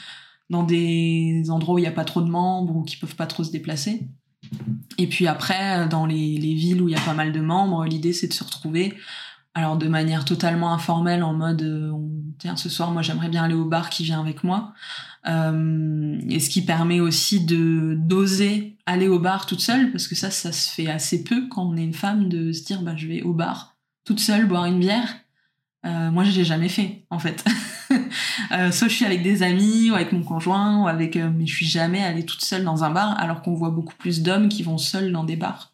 dans 0.49 0.63
des 0.63 1.43
endroits 1.49 1.75
où 1.75 1.77
il 1.79 1.81
n'y 1.81 1.87
a 1.87 1.91
pas 1.91 2.05
trop 2.05 2.21
de 2.21 2.29
membres 2.29 2.73
ou 2.73 2.83
qui 2.83 2.95
peuvent 2.95 3.17
pas 3.17 3.27
trop 3.27 3.43
se 3.43 3.51
déplacer. 3.51 4.07
Et 4.97 5.07
puis 5.07 5.27
après, 5.27 5.87
dans 5.87 6.05
les, 6.05 6.37
les 6.37 6.53
villes 6.53 6.81
où 6.81 6.87
il 6.89 6.93
y 6.93 6.97
a 6.97 7.01
pas 7.01 7.13
mal 7.13 7.31
de 7.31 7.39
membres, 7.41 7.85
l'idée 7.85 8.13
c'est 8.13 8.27
de 8.27 8.33
se 8.33 8.43
retrouver. 8.43 8.93
Alors 9.55 9.77
de 9.77 9.87
manière 9.87 10.25
totalement 10.25 10.73
informelle, 10.73 11.23
en 11.23 11.33
mode 11.33 11.61
euh, 11.61 11.91
on- 11.91 12.09
tiens 12.39 12.55
ce 12.55 12.69
soir 12.69 12.89
moi 12.91 13.01
j'aimerais 13.03 13.29
bien 13.29 13.43
aller 13.43 13.53
au 13.53 13.65
bar 13.65 13.89
qui 13.91 14.03
vient 14.03 14.19
avec 14.19 14.43
moi. 14.43 14.73
Euh, 15.27 16.17
et 16.29 16.39
ce 16.39 16.49
qui 16.49 16.63
permet 16.65 16.99
aussi 16.99 17.45
de 17.45 17.95
d'oser 17.97 18.77
aller 18.85 19.07
au 19.07 19.19
bar 19.19 19.45
toute 19.45 19.61
seule 19.61 19.91
parce 19.91 20.07
que 20.07 20.15
ça 20.15 20.31
ça 20.31 20.51
se 20.51 20.69
fait 20.69 20.89
assez 20.89 21.23
peu 21.23 21.47
quand 21.49 21.63
on 21.69 21.77
est 21.77 21.83
une 21.83 21.93
femme 21.93 22.29
de 22.29 22.51
se 22.51 22.63
dire 22.65 22.81
bah 22.81 22.95
je 22.97 23.07
vais 23.07 23.21
au 23.21 23.33
bar 23.33 23.75
toute 24.05 24.19
seule 24.19 24.47
boire 24.47 24.65
une 24.65 24.79
bière. 24.79 25.07
Euh, 25.85 26.11
moi 26.11 26.23
je 26.23 26.31
l'ai 26.31 26.45
jamais 26.45 26.69
fait 26.69 27.05
en 27.09 27.19
fait. 27.19 27.43
Euh, 28.51 28.71
soit 28.71 28.87
je 28.87 28.95
suis 28.95 29.05
avec 29.05 29.21
des 29.21 29.43
amis 29.43 29.91
ou 29.91 29.95
avec 29.95 30.11
mon 30.13 30.23
conjoint 30.23 30.83
ou 30.83 30.87
avec 30.87 31.15
euh, 31.15 31.29
mais 31.33 31.45
je 31.45 31.55
suis 31.55 31.65
jamais 31.65 32.03
allée 32.03 32.25
toute 32.25 32.43
seule 32.43 32.63
dans 32.63 32.83
un 32.83 32.89
bar 32.89 33.19
alors 33.19 33.41
qu'on 33.41 33.53
voit 33.53 33.69
beaucoup 33.69 33.93
plus 33.95 34.23
d'hommes 34.23 34.49
qui 34.49 34.63
vont 34.63 34.77
seuls 34.77 35.11
dans 35.11 35.23
des 35.23 35.35
bars. 35.35 35.71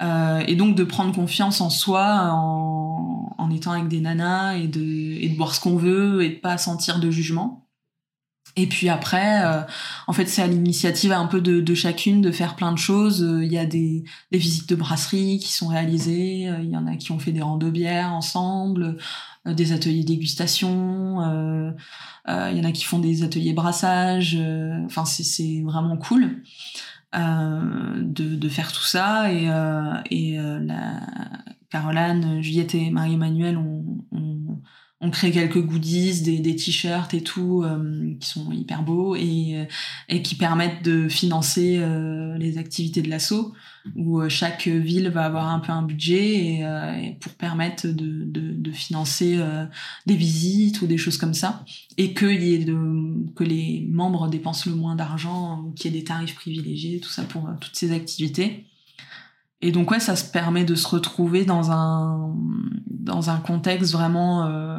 Euh, 0.00 0.44
et 0.46 0.54
donc 0.54 0.76
de 0.76 0.84
prendre 0.84 1.12
confiance 1.12 1.60
en 1.60 1.70
soi 1.70 2.30
en, 2.32 3.34
en 3.36 3.50
étant 3.50 3.72
avec 3.72 3.88
des 3.88 4.00
nanas 4.00 4.54
et 4.54 4.68
de, 4.68 4.80
et 4.80 5.28
de 5.28 5.36
boire 5.36 5.54
ce 5.54 5.60
qu'on 5.60 5.76
veut 5.76 6.22
et 6.22 6.30
de 6.30 6.36
pas 6.36 6.56
sentir 6.56 7.00
de 7.00 7.10
jugement. 7.10 7.67
Et 8.58 8.66
puis 8.66 8.88
après, 8.88 9.44
euh, 9.44 9.60
en 10.08 10.12
fait, 10.12 10.26
c'est 10.26 10.42
à 10.42 10.48
l'initiative 10.48 11.12
un 11.12 11.26
peu 11.26 11.40
de, 11.40 11.74
chacune 11.74 12.20
de 12.20 12.32
faire 12.32 12.56
plein 12.56 12.72
de 12.72 12.78
choses. 12.78 13.22
Euh, 13.22 13.44
Il 13.44 13.52
y 13.52 13.56
a 13.56 13.64
des, 13.64 14.02
visites 14.32 14.68
de 14.68 14.74
brasserie 14.74 15.38
qui 15.38 15.52
sont 15.52 15.68
réalisées. 15.68 16.48
euh, 16.48 16.58
Il 16.60 16.70
y 16.70 16.76
en 16.76 16.88
a 16.88 16.96
qui 16.96 17.12
ont 17.12 17.20
fait 17.20 17.30
des 17.30 17.40
randos 17.40 17.70
bières 17.70 18.12
ensemble, 18.12 18.96
des 19.46 19.72
ateliers 19.72 20.02
dégustation. 20.02 21.20
Il 22.26 22.56
y 22.56 22.60
en 22.60 22.64
a 22.64 22.72
qui 22.72 22.84
font 22.84 22.98
des 22.98 23.22
ateliers 23.22 23.52
brassage. 23.52 24.36
Enfin, 24.86 25.04
c'est- 25.04 25.62
vraiment 25.62 25.96
cool 25.96 26.42
de, 27.14 28.48
faire 28.48 28.72
tout 28.72 28.82
ça. 28.82 29.32
Et, 29.32 29.48
et 30.10 30.38
Caroline, 31.70 32.42
Juliette 32.42 32.74
et 32.74 32.90
Marie-Emmanuelle 32.90 33.56
ont, 33.56 34.04
ont, 34.12 34.37
ont 35.00 35.10
créé 35.10 35.30
quelques 35.30 35.62
goodies, 35.62 36.22
des, 36.22 36.40
des 36.40 36.56
t-shirts 36.56 37.14
et 37.14 37.22
tout, 37.22 37.62
euh, 37.62 38.14
qui 38.18 38.28
sont 38.28 38.50
hyper 38.50 38.82
beaux 38.82 39.14
et, 39.14 39.54
euh, 39.54 39.64
et 40.08 40.22
qui 40.22 40.34
permettent 40.34 40.82
de 40.82 41.08
financer 41.08 41.76
euh, 41.78 42.36
les 42.36 42.58
activités 42.58 43.00
de 43.00 43.08
l'assaut, 43.08 43.52
où 43.94 44.20
euh, 44.20 44.28
chaque 44.28 44.66
ville 44.66 45.08
va 45.08 45.24
avoir 45.24 45.48
un 45.50 45.60
peu 45.60 45.70
un 45.70 45.82
budget 45.82 46.56
et, 46.56 46.64
euh, 46.64 47.12
pour 47.20 47.32
permettre 47.34 47.86
de, 47.86 48.24
de, 48.24 48.52
de 48.52 48.70
financer 48.72 49.36
euh, 49.38 49.66
des 50.06 50.16
visites 50.16 50.82
ou 50.82 50.88
des 50.88 50.98
choses 50.98 51.16
comme 51.16 51.34
ça, 51.34 51.64
et 51.96 52.12
que, 52.12 52.26
y 52.26 52.54
ait 52.54 52.64
de, 52.64 53.32
que 53.36 53.44
les 53.44 53.86
membres 53.88 54.28
dépensent 54.28 54.68
le 54.68 54.74
moins 54.74 54.96
d'argent, 54.96 55.72
qu'il 55.76 55.92
y 55.92 55.96
ait 55.96 56.00
des 56.00 56.04
tarifs 56.04 56.34
privilégiés, 56.34 56.98
tout 56.98 57.08
ça 57.08 57.22
pour 57.22 57.48
toutes 57.60 57.76
ces 57.76 57.92
activités. 57.92 58.64
Et 59.60 59.72
donc 59.72 59.90
ouais, 59.90 60.00
ça 60.00 60.16
se 60.16 60.30
permet 60.30 60.64
de 60.64 60.74
se 60.74 60.86
retrouver 60.86 61.44
dans 61.44 61.70
un 61.70 62.34
dans 62.88 63.30
un 63.30 63.38
contexte 63.38 63.92
vraiment 63.92 64.46
euh, 64.46 64.78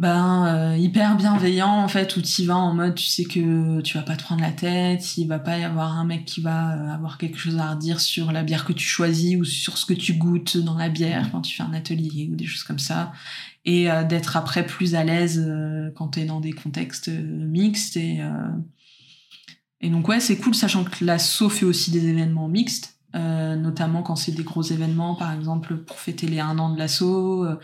ben 0.00 0.46
euh, 0.46 0.76
hyper 0.76 1.16
bienveillant 1.16 1.68
en 1.68 1.86
fait 1.86 2.16
où 2.16 2.22
tu 2.22 2.44
vas 2.44 2.56
en 2.56 2.74
mode 2.74 2.96
tu 2.96 3.06
sais 3.06 3.24
que 3.24 3.80
tu 3.82 3.96
vas 3.96 4.02
pas 4.02 4.16
te 4.16 4.24
prendre 4.24 4.40
la 4.40 4.50
tête, 4.50 5.16
il 5.16 5.28
va 5.28 5.38
pas 5.38 5.58
y 5.58 5.62
avoir 5.62 5.96
un 5.96 6.04
mec 6.04 6.24
qui 6.24 6.40
va 6.40 6.72
euh, 6.72 6.92
avoir 6.92 7.18
quelque 7.18 7.38
chose 7.38 7.56
à 7.58 7.70
redire 7.70 8.00
sur 8.00 8.32
la 8.32 8.42
bière 8.42 8.64
que 8.64 8.72
tu 8.72 8.86
choisis 8.86 9.36
ou 9.36 9.44
sur 9.44 9.78
ce 9.78 9.86
que 9.86 9.94
tu 9.94 10.14
goûtes 10.14 10.56
dans 10.56 10.76
la 10.76 10.88
bière 10.88 11.30
quand 11.30 11.42
tu 11.42 11.54
fais 11.54 11.62
un 11.62 11.74
atelier 11.74 12.28
ou 12.32 12.34
des 12.34 12.46
choses 12.46 12.64
comme 12.64 12.80
ça. 12.80 13.12
Et 13.66 13.88
d'être 14.10 14.36
après 14.36 14.66
plus 14.66 14.94
à 14.94 15.04
l'aise 15.04 15.42
quand 15.96 16.08
tu 16.08 16.20
es 16.20 16.26
dans 16.26 16.40
des 16.40 16.52
contextes 16.52 17.08
mixtes 17.08 17.96
et 17.96 18.20
et 19.84 19.90
donc 19.90 20.08
ouais, 20.08 20.18
c'est 20.18 20.38
cool, 20.38 20.54
sachant 20.54 20.82
que 20.82 21.04
l'asso 21.04 21.50
fait 21.50 21.66
aussi 21.66 21.90
des 21.90 22.06
événements 22.06 22.48
mixtes, 22.48 22.93
euh, 23.14 23.54
notamment 23.54 24.02
quand 24.02 24.16
c'est 24.16 24.32
des 24.32 24.42
gros 24.42 24.62
événements, 24.62 25.14
par 25.14 25.32
exemple 25.32 25.76
pour 25.76 25.98
fêter 25.98 26.26
les 26.26 26.40
un 26.40 26.58
an 26.58 26.72
de 26.72 26.78
l'asso. 26.78 27.02
euh, 27.02 27.56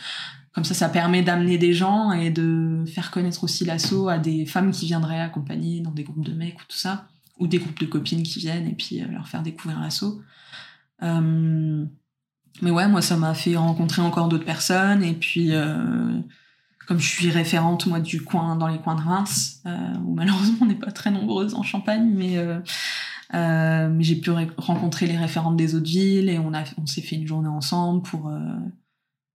comme 0.53 0.65
ça, 0.65 0.75
ça 0.75 0.89
permet 0.89 1.23
d'amener 1.23 1.59
des 1.59 1.73
gens 1.73 2.13
et 2.13 2.31
de 2.31 2.85
faire 2.87 3.11
connaître 3.11 3.45
aussi 3.45 3.65
l'asso 3.65 4.09
à 4.09 4.19
des 4.19 4.47
femmes 4.47 4.71
qui 4.73 4.87
viendraient 4.87 5.21
accompagner 5.21 5.81
dans 5.81 5.93
des 5.93 6.03
groupes 6.03 6.25
de 6.25 6.33
mecs 6.33 6.61
ou 6.61 6.65
tout 6.69 6.77
ça, 6.77 7.07
ou 7.39 7.47
des 7.47 7.59
groupes 7.59 7.79
de 7.81 7.87
copines 7.87 8.23
qui 8.23 8.39
viennent 8.41 8.67
et 8.67 8.75
puis 8.75 9.01
euh, 9.01 9.07
leur 9.09 9.29
faire 9.29 9.43
découvrir 9.43 9.81
l'asso. 9.81 10.21
Euh, 11.03 11.85
mais 12.63 12.71
ouais, 12.71 12.89
moi, 12.89 13.01
ça 13.01 13.17
m'a 13.17 13.35
fait 13.35 13.57
rencontrer 13.57 14.03
encore 14.03 14.29
d'autres 14.29 14.45
personnes 14.45 15.03
et 15.03 15.15
puis 15.15 15.53
comme 16.87 16.99
je 16.99 17.07
suis 17.07 17.31
référente 17.31 17.87
moi 17.87 18.01
du 18.01 18.23
coin 18.23 18.57
dans 18.57 18.67
les 18.67 18.79
coins 18.79 18.97
de 18.97 19.03
Reims 19.03 19.63
où 20.05 20.15
malheureusement 20.15 20.59
on 20.63 20.67
n'est 20.67 20.75
pas 20.75 20.91
très 20.91 21.13
nombreuses 21.13 21.55
en 21.55 21.63
Champagne 21.63 22.11
mais 22.13 22.37
euh, 23.35 23.95
j'ai 24.01 24.17
pu 24.17 24.31
rencontrer 24.57 25.07
les 25.07 25.17
référentes 25.17 25.57
des 25.57 25.75
autres 25.75 25.89
villes 25.89 26.29
et 26.29 26.39
on 26.39 26.53
a 26.53 26.65
on 26.79 26.87
s'est 26.87 27.03
fait 27.03 27.17
une 27.17 27.27
journée 27.27 27.49
ensemble 27.49 28.03
pour 28.03 28.29
euh, 28.29 28.39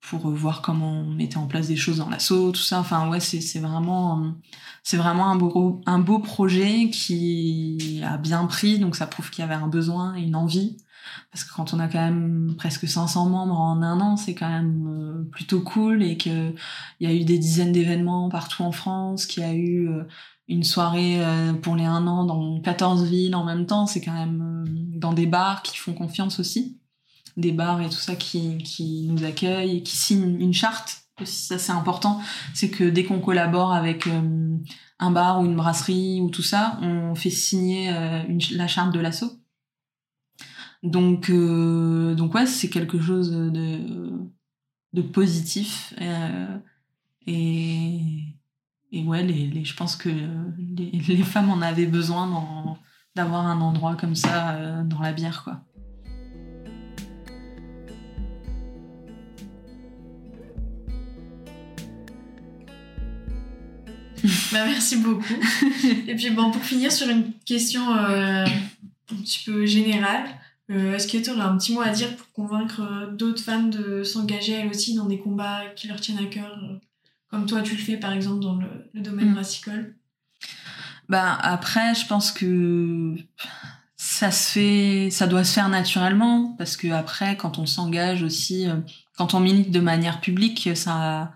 pour 0.02 0.28
euh, 0.28 0.34
voir 0.34 0.62
comment 0.62 1.00
on 1.02 1.12
mettait 1.12 1.38
en 1.38 1.48
place 1.48 1.68
des 1.68 1.78
choses 1.78 1.98
dans 2.00 2.10
l'assaut 2.10 2.52
tout 2.52 2.62
ça. 2.62 2.80
Enfin 2.80 3.10
ouais 3.10 3.22
c'est 3.22 3.60
vraiment 3.60 4.20
euh, 4.20 4.30
c'est 4.84 4.98
vraiment 4.98 5.32
un 5.32 5.38
beau 5.38 5.82
un 5.86 6.00
beau 6.00 6.20
projet 6.20 6.90
qui 6.90 8.02
a 8.04 8.18
bien 8.18 8.46
pris. 8.48 8.80
Donc 8.80 8.98
ça 8.98 9.08
prouve 9.08 9.30
qu'il 9.30 9.44
y 9.44 9.46
avait 9.46 9.56
un 9.56 9.68
besoin 9.68 10.16
et 10.16 10.24
une 10.24 10.36
envie. 10.36 10.78
Parce 11.32 11.44
que 11.44 11.54
quand 11.54 11.74
on 11.74 11.80
a 11.80 11.88
quand 11.88 12.04
même 12.04 12.56
presque 12.58 12.88
500 12.88 13.30
membres 13.30 13.60
en 13.60 13.82
un 13.84 14.02
an, 14.02 14.18
c'est 14.18 14.34
quand 14.34 14.50
même 14.50 15.28
plutôt 15.32 15.62
cool 15.62 16.02
et 16.02 16.18
que 16.18 16.54
il 17.00 17.08
y 17.08 17.12
a 17.12 17.14
eu 17.14 17.24
des 17.24 17.38
dizaines 17.38 17.72
d'événements 17.72 18.28
partout 18.30 18.64
en 18.64 18.72
France, 18.72 19.28
qu'il 19.28 19.44
y 19.44 19.46
a 19.46 19.54
eu 19.54 19.88
une 20.48 20.64
soirée 20.64 21.20
pour 21.62 21.76
les 21.76 21.86
un 21.86 22.06
an 22.08 22.24
dans 22.24 22.60
14 22.62 23.06
villes 23.06 23.36
en 23.36 23.44
même 23.44 23.66
temps, 23.66 23.88
c'est 23.88 24.02
quand 24.02 24.14
même 24.14 24.66
dans 24.96 25.14
des 25.14 25.26
bars 25.26 25.64
qui 25.64 25.78
font 25.78 25.94
confiance 25.94 26.40
aussi. 26.40 26.80
Des 27.38 27.52
bars 27.52 27.82
et 27.82 27.90
tout 27.90 27.98
ça 27.98 28.16
qui, 28.16 28.58
qui 28.60 29.08
nous 29.10 29.24
accueillent 29.24 29.78
et 29.78 29.84
qui 29.84 29.96
signent 29.98 30.40
une 30.40 30.54
charte. 30.54 31.04
Ça, 31.24 31.58
c'est 31.58 31.72
important. 31.72 32.22
C'est 32.54 32.70
que 32.70 32.84
dès 32.84 33.06
qu'on 33.06 33.20
collabore 33.20 33.74
avec 33.74 34.08
un 35.00 35.12
bar 35.12 35.42
ou 35.42 35.46
une 35.46 35.56
brasserie 35.56 36.22
ou 36.22 36.30
tout 36.30 36.44
ça, 36.44 36.78
on 36.82 37.16
fait 37.16 37.30
signer 37.30 37.92
la 38.52 38.68
charte 38.68 38.94
de 38.94 39.00
l'assaut. 39.00 39.32
Donc, 40.84 41.32
donc 41.32 42.36
ouais, 42.36 42.46
c'est 42.46 42.70
quelque 42.70 43.02
chose 43.02 43.32
de, 43.32 44.12
de 44.94 45.02
positif. 45.02 45.94
et 47.28 48.00
et 48.92 49.04
ouais, 49.04 49.24
les, 49.24 49.66
je 49.66 49.76
pense 49.76 49.96
que 49.96 50.10
les, 50.78 51.24
femmes 51.24 51.50
en 51.50 51.62
avaient 51.62 51.86
besoin 51.86 52.78
d'avoir 53.16 53.46
un 53.46 53.60
endroit 53.62 53.96
comme 53.96 54.16
ça 54.16 54.52
euh, 54.56 54.84
dans 54.84 55.00
la 55.00 55.14
bière, 55.14 55.44
quoi. 55.44 55.62
Bah, 64.52 64.66
merci 64.66 64.98
beaucoup. 64.98 65.24
Et 66.08 66.16
puis 66.16 66.30
bon, 66.30 66.50
pour 66.50 66.64
finir 66.64 66.92
sur 66.92 67.10
une 67.10 67.32
question 67.46 67.96
euh, 67.96 68.46
un 68.46 69.16
petit 69.18 69.44
peu 69.46 69.66
générale, 69.66 70.24
euh, 70.72 70.96
est-ce 70.96 71.08
que 71.08 71.18
tu 71.18 71.30
aurais 71.30 71.42
un 71.42 71.58
petit 71.58 71.74
mot 71.74 71.82
à 71.82 71.90
dire 71.90 72.16
pour 72.16 72.32
convaincre 72.32 73.12
d'autres 73.12 73.44
femmes 73.44 73.70
de 73.70 74.04
s'engager 74.04 74.54
elles 74.54 74.70
aussi 74.70 74.96
dans 74.96 75.06
des 75.06 75.20
combats 75.20 75.62
qui 75.76 75.88
leur 75.88 76.00
tiennent 76.00 76.20
à 76.20 76.26
cœur 76.26 76.58
comme 77.36 77.46
toi 77.48 77.62
tu 77.62 77.76
le 77.76 77.82
fais 77.82 77.98
par 77.98 78.14
exemple 78.14 78.40
dans 78.40 78.56
le, 78.56 79.02
domaine 79.02 79.32
mm. 79.32 79.34
brassicole 79.34 79.96
bah, 81.08 81.38
après, 81.42 81.94
je 81.94 82.08
pense 82.08 82.32
que 82.32 83.16
ça 83.96 84.32
se 84.32 84.52
fait, 84.52 85.10
ça 85.12 85.28
doit 85.28 85.44
se 85.44 85.54
faire 85.54 85.70
naturellement 85.70 86.56
parce 86.58 86.78
que 86.78 86.88
après, 86.88 87.38
quand 87.38 87.60
on 87.60 87.68
s'engage 87.68 88.24
aussi, 88.24 88.68
euh, 88.68 88.78
quand 89.16 89.36
on 89.36 89.40
milite 89.40 89.70
de 89.70 89.80
manière 89.80 90.20
publique, 90.20 90.70
ça, 90.76 91.34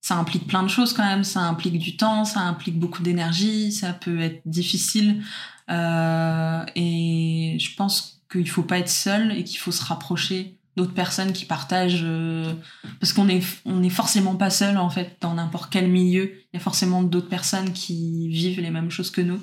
ça 0.00 0.16
implique 0.16 0.48
plein 0.48 0.64
de 0.64 0.68
choses 0.68 0.92
quand 0.92 1.06
même. 1.06 1.22
Ça 1.22 1.40
implique 1.42 1.78
du 1.78 1.96
temps, 1.96 2.24
ça 2.24 2.40
implique 2.40 2.80
beaucoup 2.80 3.04
d'énergie, 3.04 3.70
ça 3.70 3.92
peut 3.92 4.20
être 4.20 4.42
difficile. 4.44 5.22
Euh, 5.70 6.64
et 6.74 7.58
je 7.60 7.76
pense 7.76 8.24
qu'il 8.28 8.48
faut 8.48 8.64
pas 8.64 8.78
être 8.78 8.88
seul 8.88 9.30
et 9.30 9.44
qu'il 9.44 9.58
faut 9.58 9.72
se 9.72 9.84
rapprocher 9.84 10.58
d'autres 10.76 10.94
personnes 10.94 11.32
qui 11.32 11.44
partagent 11.44 12.02
euh, 12.02 12.54
parce 12.98 13.12
qu'on 13.12 13.28
est 13.28 13.42
on 13.66 13.82
est 13.82 13.90
forcément 13.90 14.36
pas 14.36 14.48
seul 14.48 14.78
en 14.78 14.88
fait 14.88 15.18
dans 15.20 15.34
n'importe 15.34 15.70
quel 15.70 15.88
milieu. 15.88 16.32
Il 16.52 16.56
y 16.56 16.56
a 16.56 16.60
forcément 16.60 17.02
d'autres 17.02 17.28
personnes 17.28 17.72
qui 17.72 18.28
vivent 18.28 18.60
les 18.60 18.70
mêmes 18.70 18.90
choses 18.90 19.10
que 19.10 19.20
nous 19.20 19.40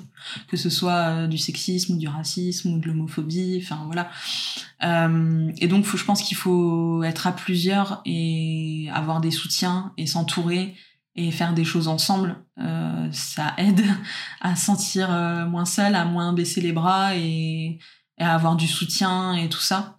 que 0.48 0.56
ce 0.56 0.70
soit 0.70 1.08
euh, 1.08 1.26
du 1.28 1.38
sexisme 1.38 1.98
du 1.98 2.08
racisme 2.08 2.74
ou 2.74 2.78
de 2.80 2.86
l'homophobie 2.86 3.60
enfin 3.62 3.82
voilà. 3.86 4.10
Euh, 4.82 5.52
et 5.58 5.68
donc 5.68 5.84
faut, 5.84 5.96
je 5.96 6.04
pense 6.04 6.22
qu'il 6.22 6.36
faut 6.36 7.02
être 7.04 7.26
à 7.28 7.32
plusieurs 7.32 8.02
et 8.04 8.88
avoir 8.92 9.20
des 9.20 9.30
soutiens 9.30 9.92
et 9.96 10.06
s'entourer 10.06 10.74
et 11.14 11.30
faire 11.30 11.54
des 11.54 11.64
choses 11.64 11.88
ensemble. 11.88 12.36
Ça 13.12 13.54
aide 13.56 13.82
à 14.40 14.56
sentir 14.56 15.10
moins 15.48 15.64
seul 15.64 15.94
à 15.94 16.04
moins 16.04 16.32
baisser 16.32 16.60
les 16.60 16.72
bras 16.72 17.16
et, 17.16 17.78
et 18.18 18.22
à 18.22 18.34
avoir 18.34 18.56
du 18.56 18.68
soutien 18.68 19.34
et 19.34 19.48
tout 19.48 19.60
ça 19.60 19.96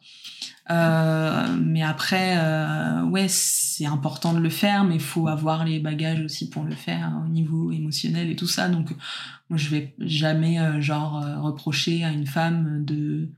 euh, 0.71 1.57
mais 1.60 1.84
après, 1.84 2.38
euh, 2.38 3.03
ouais, 3.03 3.27
c'est 3.27 3.86
important 3.86 4.34
de 4.34 4.39
le 4.39 4.49
faire, 4.49 4.84
mais 4.84 4.95
il 4.95 5.01
faut 5.01 5.27
avoir 5.27 5.65
les 5.65 5.79
bagages 5.79 6.21
aussi 6.21 6.49
pour 6.49 6.63
le 6.63 6.75
faire 6.75 7.12
au 7.25 7.27
niveau 7.27 7.71
émotionnel 7.71 8.29
et 8.29 8.36
tout 8.36 8.47
ça. 8.47 8.69
Donc, 8.69 8.91
moi, 9.49 9.57
je 9.57 9.69
vais 9.69 9.95
jamais, 9.99 10.60
euh, 10.60 10.79
genre, 10.81 11.23
reprocher 11.41 12.03
à 12.03 12.12
une 12.12 12.27
femme 12.27 12.86
de, 12.86 13.29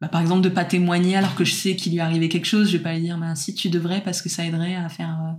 bah, 0.00 0.08
par 0.08 0.20
exemple, 0.20 0.42
de 0.42 0.48
pas 0.50 0.64
témoigner 0.64 1.16
alors 1.16 1.34
que 1.34 1.44
je 1.44 1.54
sais 1.54 1.76
qu'il 1.76 1.92
lui 1.92 2.00
arrivé 2.00 2.28
quelque 2.28 2.46
chose. 2.46 2.68
Je 2.70 2.76
vais 2.76 2.82
pas 2.82 2.94
lui 2.94 3.02
dire, 3.02 3.18
bah, 3.18 3.34
si 3.36 3.54
tu 3.54 3.70
devrais 3.70 4.02
parce 4.02 4.20
que 4.20 4.28
ça 4.28 4.44
aiderait 4.44 4.76
à 4.76 4.88
faire 4.88 5.38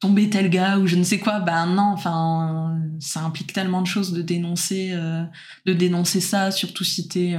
tomber 0.00 0.28
tel 0.30 0.50
gars 0.50 0.78
ou 0.78 0.86
je 0.86 0.96
ne 0.96 1.04
sais 1.04 1.18
quoi. 1.18 1.40
Ben 1.40 1.66
non, 1.66 1.92
enfin, 1.92 2.78
ça 3.00 3.20
implique 3.20 3.52
tellement 3.52 3.82
de 3.82 3.86
choses 3.86 4.12
de 4.12 4.22
dénoncer, 4.22 4.94
de 5.64 5.72
dénoncer 5.72 6.20
ça, 6.20 6.50
surtout 6.50 6.84
si 6.84 7.08
t'es 7.08 7.36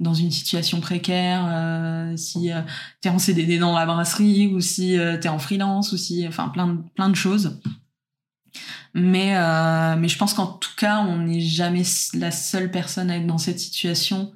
dans 0.00 0.14
une 0.14 0.30
situation 0.30 0.80
précaire, 0.80 1.46
euh, 1.48 2.16
si 2.16 2.52
euh, 2.52 2.60
tu 3.00 3.08
es 3.08 3.10
en 3.10 3.18
CDD 3.18 3.58
dans 3.58 3.74
la 3.74 3.86
brasserie 3.86 4.48
ou 4.48 4.60
si 4.60 4.98
euh, 4.98 5.18
tu 5.18 5.26
es 5.26 5.30
en 5.30 5.38
freelance 5.38 5.92
ou 5.92 5.96
si 5.96 6.26
enfin 6.26 6.48
plein 6.48 6.68
de, 6.68 6.80
plein 6.94 7.08
de 7.08 7.14
choses. 7.14 7.60
Mais 8.94 9.36
euh, 9.36 9.96
mais 9.96 10.08
je 10.08 10.16
pense 10.18 10.34
qu'en 10.34 10.46
tout 10.46 10.74
cas, 10.76 11.00
on 11.00 11.18
n'est 11.18 11.40
jamais 11.40 11.82
la 12.14 12.30
seule 12.30 12.70
personne 12.70 13.10
à 13.10 13.16
être 13.16 13.26
dans 13.26 13.38
cette 13.38 13.58
situation 13.58 14.32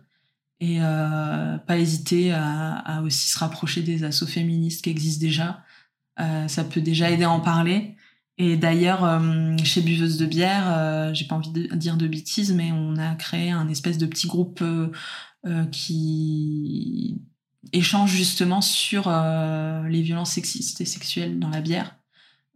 et 0.61 0.81
pas 0.81 1.79
hésiter 1.79 2.33
à, 2.33 2.79
à, 2.79 3.03
aussi 3.03 3.31
se 3.31 3.39
rapprocher 3.39 3.81
des 3.83 4.03
assauts 4.03 4.27
féministes 4.27 4.83
qui 4.83 4.91
existent 4.91 5.21
déjà. 5.21 5.63
Ça 6.19 6.65
peut 6.65 6.81
déjà 6.81 7.11
aider 7.11 7.25
à 7.25 7.31
en 7.31 7.41
parler. 7.41 7.95
Et 8.39 8.57
d'ailleurs, 8.57 9.21
chez 9.65 9.81
Buveuse 9.81 10.19
de 10.19 10.27
bière, 10.27 11.15
j'ai 11.15 11.27
pas 11.27 11.37
envie 11.37 11.51
de 11.51 11.75
dire 11.75 11.97
de 11.97 12.07
bêtises, 12.07 12.53
mais 12.53 12.73
on 12.73 12.97
a 12.97 13.15
créé 13.15 13.51
un 13.51 13.69
espèce 13.69 13.99
de 13.99 14.07
petit 14.07 14.27
groupe 14.27 14.63
euh, 15.47 15.65
qui 15.67 17.23
échange 17.73 18.11
justement 18.11 18.61
sur 18.61 19.05
euh, 19.07 19.87
les 19.87 20.03
violences 20.03 20.33
sexistes 20.33 20.81
et 20.81 20.85
sexuelles 20.85 21.39
dans 21.39 21.49
la 21.49 21.61
bière 21.61 21.97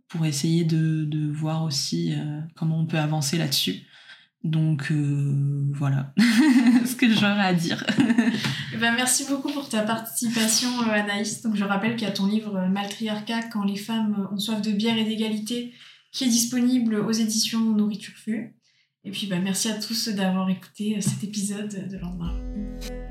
pour 0.08 0.26
essayer 0.26 0.64
de, 0.64 1.30
voir 1.30 1.62
aussi 1.62 2.12
euh, 2.12 2.40
comment 2.56 2.80
on 2.80 2.86
peut 2.86 2.98
avancer 2.98 3.38
là-dessus. 3.38 3.86
Donc 4.44 4.92
voilà 5.72 6.12
ce 6.84 6.96
que 6.96 7.08
j'aurais 7.08 7.40
à 7.40 7.54
dire. 7.54 7.84
Eh 8.74 8.76
ben, 8.76 8.92
merci 8.96 9.24
beaucoup 9.28 9.52
pour 9.52 9.68
ta 9.68 9.82
participation 9.82 10.68
Anaïs. 10.90 11.42
Donc 11.42 11.54
je 11.54 11.64
rappelle 11.64 11.94
qu'il 11.96 12.08
y 12.08 12.10
a 12.10 12.14
ton 12.14 12.26
livre 12.26 12.66
Maltriarcat 12.68 13.44
quand 13.52 13.64
les 13.64 13.76
femmes 13.76 14.28
ont 14.32 14.38
soif 14.38 14.60
de 14.60 14.72
bière 14.72 14.98
et 14.98 15.04
d'égalité 15.04 15.72
qui 16.12 16.24
est 16.24 16.28
disponible 16.28 16.96
aux 16.96 17.12
éditions 17.12 17.60
Nourriture 17.60 18.14
Fue. 18.14 18.54
Et 19.04 19.10
puis 19.10 19.26
bah, 19.26 19.38
merci 19.38 19.68
à 19.68 19.78
tous 19.78 20.08
d'avoir 20.08 20.48
écouté 20.48 21.00
cet 21.00 21.24
épisode 21.24 21.88
de 21.88 21.98
Lendemain. 21.98 23.01